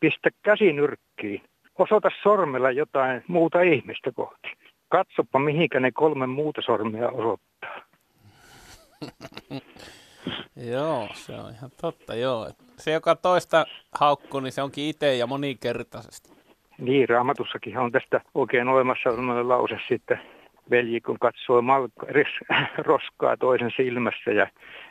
Pistä 0.01 0.31
käsi 0.42 0.72
nyrkkiin. 0.72 1.42
Osoita 1.79 2.09
sormella 2.22 2.70
jotain 2.70 3.24
muuta 3.29 3.62
ihmistä 3.62 4.12
kohti. 4.12 4.48
Katsopa, 4.88 5.38
mihinkä 5.38 5.81
ne 5.81 5.92
kolme 5.92 6.27
muuta 6.27 6.62
sormia 6.62 7.09
osoittaa. 7.09 7.81
joo, 10.72 11.09
se 11.12 11.33
on 11.33 11.51
ihan 11.55 11.70
totta, 11.81 12.14
joo. 12.14 12.51
Se, 12.77 12.92
joka 12.92 13.16
toista 13.16 13.66
haukkuu, 14.01 14.40
niin 14.40 14.53
se 14.53 14.62
onkin 14.62 14.85
itse 14.85 15.16
ja 15.16 15.27
monikertaisesti. 15.27 16.38
Niin, 16.79 17.09
raamatussakin 17.09 17.79
on 17.79 17.92
tästä 17.92 18.20
oikein 18.35 18.68
olemassa 18.68 19.11
lause 19.42 19.79
sitten, 19.88 20.20
velji 20.70 21.00
kun 21.00 21.18
katsoo 21.18 21.62
malka, 21.62 22.07
roskaa 22.78 23.37
toisen 23.37 23.70
silmässä 23.76 24.31
ja 24.31 24.46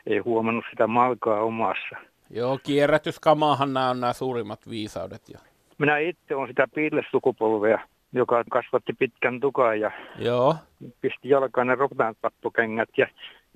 ei 0.06 0.18
huomannut 0.18 0.64
sitä 0.70 0.86
malkaa 0.86 1.40
omassa. 1.40 1.96
Joo, 2.30 2.58
kierrätyskamaahan 2.62 3.74
nämä 3.74 3.90
on 3.90 4.00
nämä 4.00 4.12
suurimmat 4.12 4.70
viisaudet 4.70 5.22
jo. 5.28 5.38
Minä 5.78 5.98
itse 5.98 6.34
olen 6.34 6.48
sitä 6.48 6.68
piillesukupolvea, 6.74 7.78
joka 8.12 8.44
kasvatti 8.50 8.92
pitkän 8.92 9.40
tukan 9.40 9.80
ja 9.80 9.90
Joo. 10.18 10.56
pisti 11.00 11.28
jalkaan 11.28 11.66
ne 11.66 11.74
rotanpappukengät 11.74 12.88
ja 12.96 13.06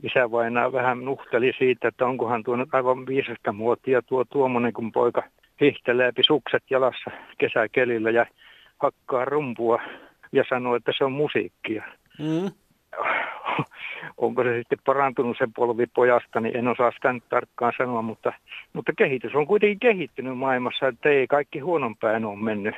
isä 0.02 0.30
vainaa 0.30 0.72
vähän 0.72 1.04
nuhteli 1.04 1.52
siitä, 1.58 1.88
että 1.88 2.06
onkohan 2.06 2.42
tuo 2.42 2.56
nyt 2.56 2.74
aivan 2.74 3.06
viisasta 3.06 3.52
muotia 3.52 4.02
tuo 4.02 4.24
tuommoinen, 4.24 4.72
kun 4.72 4.92
poika 4.92 5.22
hihtelee 5.60 6.12
sukset 6.26 6.62
jalassa 6.70 7.10
kesäkelillä 7.38 8.10
ja 8.10 8.26
hakkaa 8.78 9.24
rumpua 9.24 9.82
ja 10.32 10.44
sanoo, 10.48 10.76
että 10.76 10.92
se 10.98 11.04
on 11.04 11.12
musiikkia. 11.12 11.84
Mm. 12.18 12.50
Onko 14.16 14.42
se 14.42 14.56
sitten 14.58 14.78
parantunut 14.84 15.36
se 15.38 15.48
polvi 15.56 15.86
pojasta, 15.86 16.40
niin 16.40 16.56
en 16.56 16.68
osaa 16.68 16.90
sitä 16.90 17.12
nyt 17.12 17.24
tarkkaan 17.28 17.72
sanoa, 17.78 18.02
mutta, 18.02 18.32
mutta 18.72 18.92
kehitys 18.98 19.34
on 19.34 19.46
kuitenkin 19.46 19.80
kehittynyt 19.80 20.38
maailmassa, 20.38 20.88
että 20.88 21.08
ei 21.08 21.26
kaikki 21.26 21.58
huonompään 21.58 22.24
ole 22.24 22.38
mennyt. 22.38 22.74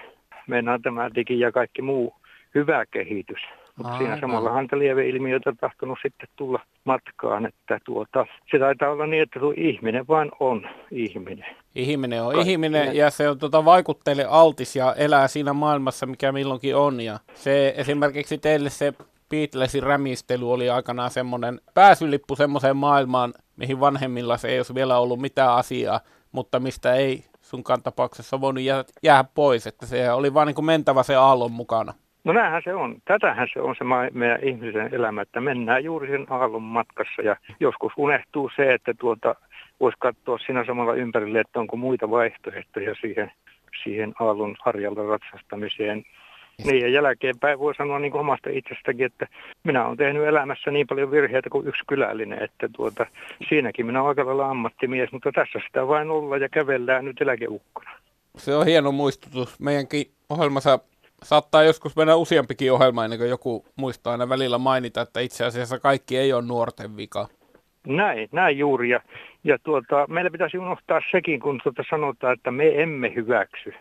Mennään 0.46 0.82
tämä 0.82 1.10
digi 1.14 1.40
ja 1.40 1.52
kaikki 1.52 1.82
muu 1.82 2.14
hyvä 2.54 2.86
kehitys. 2.86 3.40
Mutta 3.76 3.98
siinä 3.98 4.20
samalla 4.20 4.50
hankalieveilmiöitä 4.50 5.50
on 5.50 5.56
tahtonut 5.56 5.98
sitten 6.02 6.28
tulla 6.36 6.60
matkaan, 6.84 7.46
että 7.46 7.78
tuota, 7.84 8.26
se 8.50 8.58
taitaa 8.58 8.90
olla 8.90 9.06
niin, 9.06 9.22
että 9.22 9.40
tuo 9.40 9.54
ihminen 9.56 10.08
vain 10.08 10.30
on 10.40 10.68
ihminen. 10.90 11.56
Ihminen 11.74 12.22
on 12.22 12.32
Kaikki 12.32 12.52
ihminen 12.52 12.96
ja 12.96 13.10
se 13.10 13.28
on 13.28 13.38
tuota, 13.38 13.64
vaikutteille 13.64 14.24
altis 14.28 14.76
ja 14.76 14.94
elää 14.94 15.28
siinä 15.28 15.52
maailmassa, 15.52 16.06
mikä 16.06 16.32
milloinkin 16.32 16.76
on. 16.76 17.00
Ja 17.00 17.18
se 17.34 17.74
esimerkiksi 17.76 18.38
teille 18.38 18.70
se 18.70 18.92
Beatlesin 19.30 19.82
rämistely 19.82 20.52
oli 20.52 20.70
aikanaan 20.70 21.10
semmoinen 21.10 21.60
pääsylippu 21.74 22.36
semmoiseen 22.36 22.76
maailmaan, 22.76 23.34
mihin 23.56 23.80
vanhemmilla 23.80 24.36
se 24.36 24.48
ei 24.48 24.58
olisi 24.58 24.74
vielä 24.74 24.98
ollut 24.98 25.20
mitään 25.20 25.52
asiaa, 25.52 26.00
mutta 26.32 26.60
mistä 26.60 26.94
ei 26.94 27.24
sunkaan 27.40 27.82
tapauksessa 27.82 28.40
voinut 28.40 28.62
jää, 28.62 28.84
jää 29.02 29.24
pois, 29.24 29.66
että 29.66 29.86
se 29.86 30.12
oli 30.12 30.34
vaan 30.34 30.46
niin 30.46 30.54
kuin 30.54 30.64
mentävä 30.64 31.02
se 31.02 31.14
aallon 31.14 31.52
mukana. 31.52 31.94
No 32.24 32.32
näinhän 32.32 32.62
se 32.64 32.74
on. 32.74 32.96
Tätähän 33.04 33.48
se 33.52 33.60
on 33.60 33.74
se 33.78 33.84
meidän 34.12 34.38
ihmisen 34.42 34.94
elämä, 34.94 35.22
että 35.22 35.40
mennään 35.40 35.84
juuri 35.84 36.08
sen 36.08 36.26
aallon 36.30 36.62
matkassa 36.62 37.22
ja 37.22 37.36
joskus 37.60 37.92
unehtuu 37.96 38.50
se, 38.56 38.74
että 38.74 38.94
tuota, 38.98 39.34
voisi 39.80 39.98
katsoa 40.00 40.38
siinä 40.38 40.64
samalla 40.66 40.94
ympärille, 40.94 41.40
että 41.40 41.60
onko 41.60 41.76
muita 41.76 42.10
vaihtoehtoja 42.10 42.94
siihen, 43.00 43.32
siihen 43.82 44.14
aallon 44.20 44.56
harjalla 44.64 45.02
ratsastamiseen. 45.02 46.04
Niin 46.64 46.80
ja 46.80 46.88
jälkeenpäin 46.88 47.58
voi 47.58 47.74
sanoa 47.74 47.98
niin 47.98 48.12
kuin 48.12 48.20
omasta 48.20 48.50
itsestäkin, 48.52 49.06
että 49.06 49.26
minä 49.64 49.86
olen 49.86 49.96
tehnyt 49.96 50.26
elämässä 50.26 50.70
niin 50.70 50.86
paljon 50.86 51.10
virheitä 51.10 51.50
kuin 51.50 51.66
yksi 51.66 51.82
kylällinen, 51.86 52.42
että 52.42 52.68
tuota, 52.76 53.06
siinäkin 53.48 53.86
minä 53.86 54.00
olen 54.00 54.08
aika 54.08 54.26
lailla 54.26 54.50
ammattimies, 54.50 55.12
mutta 55.12 55.32
tässä 55.32 55.58
sitä 55.66 55.88
vain 55.88 56.10
olla 56.10 56.36
ja 56.36 56.48
kävellään 56.48 57.04
nyt 57.04 57.20
eläkeukkona. 57.20 57.90
Se 58.36 58.54
on 58.54 58.66
hieno 58.66 58.92
muistutus. 58.92 59.60
Meidänkin 59.60 60.06
ohjelmassa 60.30 60.78
saattaa 61.22 61.62
joskus 61.62 61.96
mennä 61.96 62.16
useampikin 62.16 62.72
ohjelma 62.72 63.04
ennen 63.04 63.18
kuin 63.18 63.30
joku 63.30 63.64
muistaa 63.76 64.12
aina 64.12 64.28
välillä 64.28 64.58
mainita, 64.58 65.00
että 65.00 65.20
itse 65.20 65.44
asiassa 65.44 65.78
kaikki 65.78 66.16
ei 66.16 66.32
ole 66.32 66.42
nuorten 66.42 66.96
vika. 66.96 67.28
Näin, 67.86 68.28
näin 68.32 68.58
juuri. 68.58 68.88
Ja, 68.90 69.00
ja 69.44 69.58
tuota, 69.58 70.06
meillä 70.08 70.30
pitäisi 70.30 70.58
unohtaa 70.58 71.00
sekin, 71.10 71.40
kun 71.40 71.60
tuota 71.62 71.82
sanotaan, 71.90 72.32
että 72.32 72.50
me 72.50 72.82
emme 72.82 73.14
hyväksy. 73.14 73.74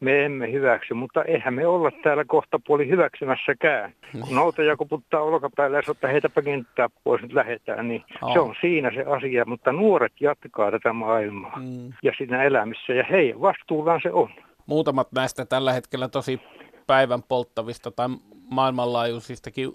Me 0.00 0.24
emme 0.24 0.52
hyväksy, 0.52 0.94
mutta 0.94 1.24
eihän 1.24 1.54
me 1.54 1.66
olla 1.66 1.90
täällä 2.02 2.24
kohta 2.24 2.60
puoli 2.66 2.88
hyväksymässäkään. 2.88 3.92
Kun 4.20 4.36
noutaja 4.36 4.76
kuputtaa 4.76 5.22
olkapäälle 5.22 5.76
ja 5.76 5.82
sanoo, 5.82 5.92
että 5.92 6.08
heitäpä 6.08 6.42
kenttää 6.42 6.88
pois, 7.04 7.22
nyt 7.22 7.32
lähdetään, 7.32 7.88
niin 7.88 8.04
oh. 8.22 8.32
se 8.32 8.40
on 8.40 8.54
siinä 8.60 8.90
se 8.94 9.02
asia. 9.02 9.44
Mutta 9.44 9.72
nuoret 9.72 10.12
jatkaa 10.20 10.70
tätä 10.70 10.92
maailmaa 10.92 11.56
mm. 11.56 11.92
ja 12.02 12.12
siinä 12.18 12.42
elämissä, 12.42 12.92
ja 12.92 13.04
hei, 13.10 13.40
vastuullaan 13.40 14.00
se 14.02 14.12
on. 14.12 14.30
Muutamat 14.66 15.12
näistä 15.12 15.44
tällä 15.44 15.72
hetkellä 15.72 16.08
tosi 16.08 16.40
päivän 16.86 17.22
polttavista 17.22 17.90
tai 17.90 18.08
maailmanlaajuisistakin 18.50 19.70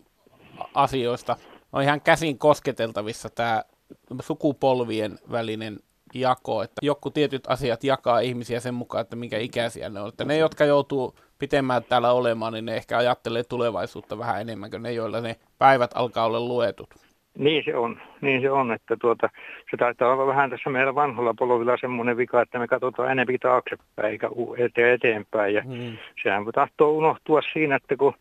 asioista 0.73 1.35
on 1.73 1.83
ihan 1.83 2.01
käsin 2.01 2.37
kosketeltavissa 2.37 3.29
tämä 3.29 3.63
sukupolvien 4.21 5.11
välinen 5.31 5.79
jako, 6.15 6.63
että 6.63 6.79
joku 6.81 7.09
tietyt 7.09 7.43
asiat 7.47 7.83
jakaa 7.83 8.19
ihmisiä 8.19 8.59
sen 8.59 8.73
mukaan, 8.73 9.01
että 9.01 9.15
minkä 9.15 9.37
ikäisiä 9.37 9.89
ne 9.89 10.01
on. 10.01 10.09
Että 10.09 10.25
ne, 10.25 10.37
jotka 10.37 10.65
joutuu 10.65 11.15
pitemmään 11.39 11.83
täällä 11.83 12.11
olemaan, 12.11 12.53
niin 12.53 12.65
ne 12.65 12.75
ehkä 12.75 12.97
ajattelee 12.97 13.43
tulevaisuutta 13.43 14.17
vähän 14.17 14.41
enemmän 14.41 14.69
kuin 14.69 14.83
ne, 14.83 14.91
joilla 14.91 15.21
ne 15.21 15.35
päivät 15.57 15.91
alkaa 15.95 16.25
olla 16.25 16.39
luetut. 16.39 16.89
Niin 17.37 17.63
se 17.65 17.75
on, 17.75 18.01
niin 18.21 18.41
se 18.41 18.51
on, 18.51 18.71
että 18.71 18.97
tuota, 19.01 19.29
se 19.71 19.77
taitaa 19.77 20.13
olla 20.13 20.27
vähän 20.27 20.49
tässä 20.49 20.69
meillä 20.69 20.95
vanhalla 20.95 21.33
polvilla 21.33 21.77
semmoinen 21.81 22.17
vika, 22.17 22.41
että 22.41 22.59
me 22.59 22.67
katsotaan 22.67 23.11
enemmän 23.11 23.37
taaksepäin 23.41 24.11
eikä 24.11 24.29
eteen 24.57 24.93
eteenpäin. 24.93 25.53
Ja 25.53 25.61
mm. 25.65 25.97
sehän 26.23 26.45
tahtoo 26.53 26.91
unohtua 26.91 27.41
siinä, 27.53 27.75
että 27.75 27.95
kun 27.95 28.13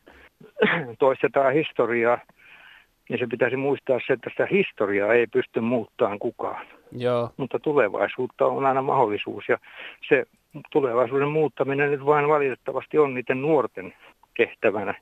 toistetaan 0.98 1.54
historiaa, 1.54 2.18
niin 3.12 3.18
se 3.18 3.26
pitäisi 3.26 3.56
muistaa 3.56 3.98
se, 4.06 4.12
että 4.12 4.30
sitä 4.30 4.46
historiaa 4.50 5.12
ei 5.12 5.26
pysty 5.26 5.60
muuttamaan 5.60 6.18
kukaan. 6.18 6.66
Joo. 6.92 7.30
Mutta 7.36 7.58
tulevaisuutta 7.58 8.46
on 8.46 8.66
aina 8.66 8.82
mahdollisuus 8.82 9.44
ja 9.48 9.58
se 10.08 10.24
tulevaisuuden 10.70 11.28
muuttaminen 11.28 11.90
nyt 11.90 12.06
vain 12.06 12.28
valitettavasti 12.28 12.98
on 12.98 13.14
niiden 13.14 13.42
nuorten 13.42 13.94
tehtävänä. 14.36 14.94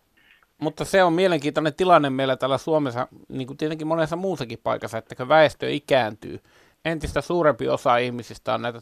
Mutta 0.58 0.84
se 0.84 1.04
on 1.04 1.12
mielenkiintoinen 1.12 1.74
tilanne 1.74 2.10
meillä 2.10 2.36
täällä 2.36 2.58
Suomessa, 2.58 3.08
niin 3.28 3.46
kuin 3.46 3.56
tietenkin 3.56 3.86
monessa 3.86 4.16
muussakin 4.16 4.58
paikassa, 4.62 4.98
että 4.98 5.14
kun 5.14 5.28
väestö 5.28 5.70
ikääntyy, 5.70 6.38
entistä 6.84 7.20
suurempi 7.20 7.68
osa 7.68 7.96
ihmisistä 7.96 8.54
on 8.54 8.62
näitä 8.62 8.80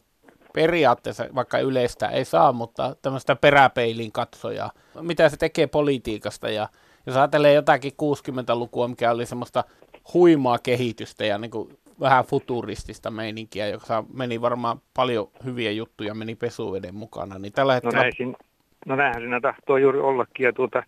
periaatteessa, 0.55 1.27
vaikka 1.35 1.59
yleistä 1.59 2.09
ei 2.09 2.25
saa, 2.25 2.53
mutta 2.53 2.97
tämmöistä 3.03 3.37
peräpeilin 3.37 4.13
katsoja. 4.13 4.71
Mitä 5.01 5.29
se 5.29 5.37
tekee 5.37 5.67
politiikasta 5.67 6.51
ja 6.51 6.69
jos 7.09 7.17
ajattelee 7.17 7.55
jotakin 7.55 7.93
60-lukua, 7.93 8.89
mikä 8.89 9.11
oli 9.11 9.27
semmoista 9.27 9.65
huimaa 10.15 10.59
kehitystä 10.59 11.25
ja 11.25 11.39
niin 11.39 11.51
kuin 11.51 11.69
vähän 12.01 12.25
futuristista 12.25 13.11
meininkiä, 13.11 13.67
joka 13.67 14.05
meni 14.13 14.41
varmaan 14.41 14.81
paljon 14.95 15.29
hyviä 15.45 15.71
juttuja, 15.71 16.15
meni 16.15 16.35
pesuveden 16.35 16.95
mukana, 16.95 17.39
niin 17.39 17.53
tällä 17.53 17.73
no 17.73 17.75
hetkellä... 17.75 17.97
No, 17.97 18.03
näin, 18.03 18.37
no 18.87 18.97
näinhän 18.97 19.23
siinä 19.23 19.41
tahtoo 19.41 19.77
juuri 19.77 19.99
ollakin, 19.99 20.45
ja 20.45 20.53
tuota, 20.53 20.83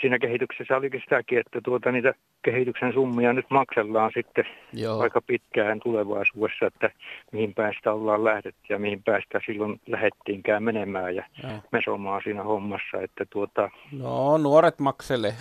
siinä 0.00 0.18
kehityksessä 0.18 0.76
olikin 0.76 1.00
sitäkin, 1.00 1.38
että 1.38 1.60
tuota 1.64 1.92
niitä 1.92 2.14
kehityksen 2.42 2.92
summia 2.92 3.32
nyt 3.32 3.46
maksellaan 3.50 4.10
sitten 4.14 4.44
Joo. 4.72 5.00
aika 5.00 5.20
pitkään 5.20 5.80
tulevaisuudessa, 5.80 6.66
että 6.66 6.90
mihin 7.32 7.54
päästä 7.54 7.92
ollaan 7.92 8.24
lähdetty 8.24 8.60
ja 8.68 8.78
mihin 8.78 9.02
päästä 9.02 9.40
silloin 9.46 9.80
lähettiinkään 9.86 10.62
menemään 10.62 11.16
ja 11.16 11.24
Joo. 11.42 11.52
mesomaan 11.72 12.20
siinä 12.24 12.42
hommassa, 12.42 13.00
että 13.02 13.24
tuota, 13.30 13.70
No, 13.92 14.38
nuoret 14.38 14.78
maksele. 14.78 15.34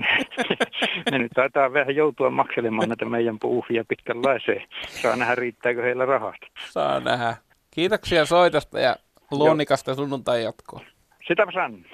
ne 1.10 1.18
nyt 1.18 1.32
taitaa 1.34 1.72
vähän 1.72 1.96
joutua 1.96 2.30
makselemaan 2.30 2.88
näitä 2.88 3.04
meidän 3.04 3.38
puuhia 3.38 3.84
pitkänlaiseen. 3.88 4.62
Saa 4.88 5.16
nähdä, 5.16 5.34
riittääkö 5.34 5.82
heillä 5.82 6.06
rahasta. 6.06 6.46
Saa 6.70 7.00
nähdä. 7.00 7.36
Kiitoksia 7.70 8.24
soitosta 8.24 8.80
ja 8.80 8.96
luonnikasta 9.30 9.94
sunnuntai 9.94 10.44
jatkoa. 10.44 10.80
Sitäpä 11.28 11.52
sanon. 11.52 11.84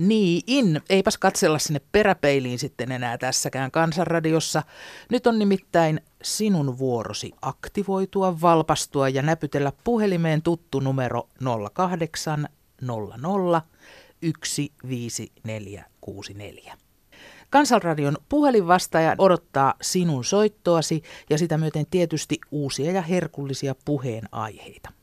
Niin, 0.00 0.80
eipäs 0.90 1.18
katsella 1.18 1.58
sinne 1.58 1.80
peräpeiliin 1.92 2.58
sitten 2.58 2.92
enää 2.92 3.18
tässäkään 3.18 3.70
kansanradiossa. 3.70 4.62
Nyt 5.10 5.26
on 5.26 5.38
nimittäin 5.38 6.00
sinun 6.22 6.78
vuorosi 6.78 7.32
aktivoitua, 7.42 8.40
valpastua 8.40 9.08
ja 9.08 9.22
näpytellä 9.22 9.72
puhelimeen 9.84 10.42
tuttu 10.42 10.80
numero 10.80 11.28
08 11.72 12.48
00 12.80 13.62
15464. 14.22 16.76
Kansanradion 17.50 18.16
puhelinvastaaja 18.28 19.14
odottaa 19.18 19.74
sinun 19.82 20.24
soittoasi 20.24 21.02
ja 21.30 21.38
sitä 21.38 21.58
myöten 21.58 21.86
tietysti 21.90 22.38
uusia 22.50 22.92
ja 22.92 23.02
herkullisia 23.02 23.74
puheenaiheita. 23.84 24.99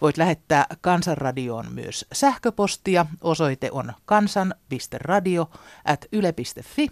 Voit 0.00 0.16
lähettää 0.16 0.66
Kansanradioon 0.80 1.72
myös 1.72 2.06
sähköpostia. 2.12 3.06
Osoite 3.20 3.68
on 3.72 3.92
kansan.radio.yle.fi. 4.04 6.88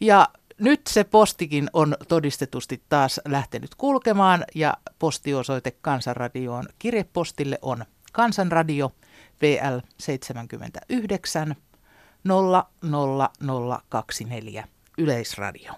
Ja 0.00 0.28
nyt 0.58 0.80
se 0.86 1.04
postikin 1.04 1.70
on 1.72 1.96
todistetusti 2.08 2.82
taas 2.88 3.20
lähtenyt 3.28 3.74
kulkemaan 3.74 4.44
ja 4.54 4.74
postiosoite 4.98 5.70
Kansanradioon 5.70 6.64
kirjepostille 6.78 7.58
on 7.62 7.84
Kansanradio 8.12 8.92
VL 9.42 9.78
79 9.98 11.56
00024 12.24 14.64
Yleisradio. 14.98 15.72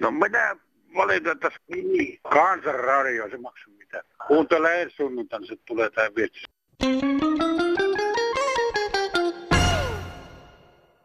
No 0.00 0.10
mitä 0.10 0.56
valitettavasti 0.94 1.60
niin, 1.68 2.20
kansanradio, 2.30 3.30
se 3.30 3.36
maksaa 3.36 3.79
sitä. 3.90 4.04
Kuuntele 4.28 4.82
ensi 4.82 4.96
sunnuntaina, 4.96 5.46
se 5.46 5.56
tulee 5.66 5.90
tämä 5.90 6.08
vitsi. 6.16 6.44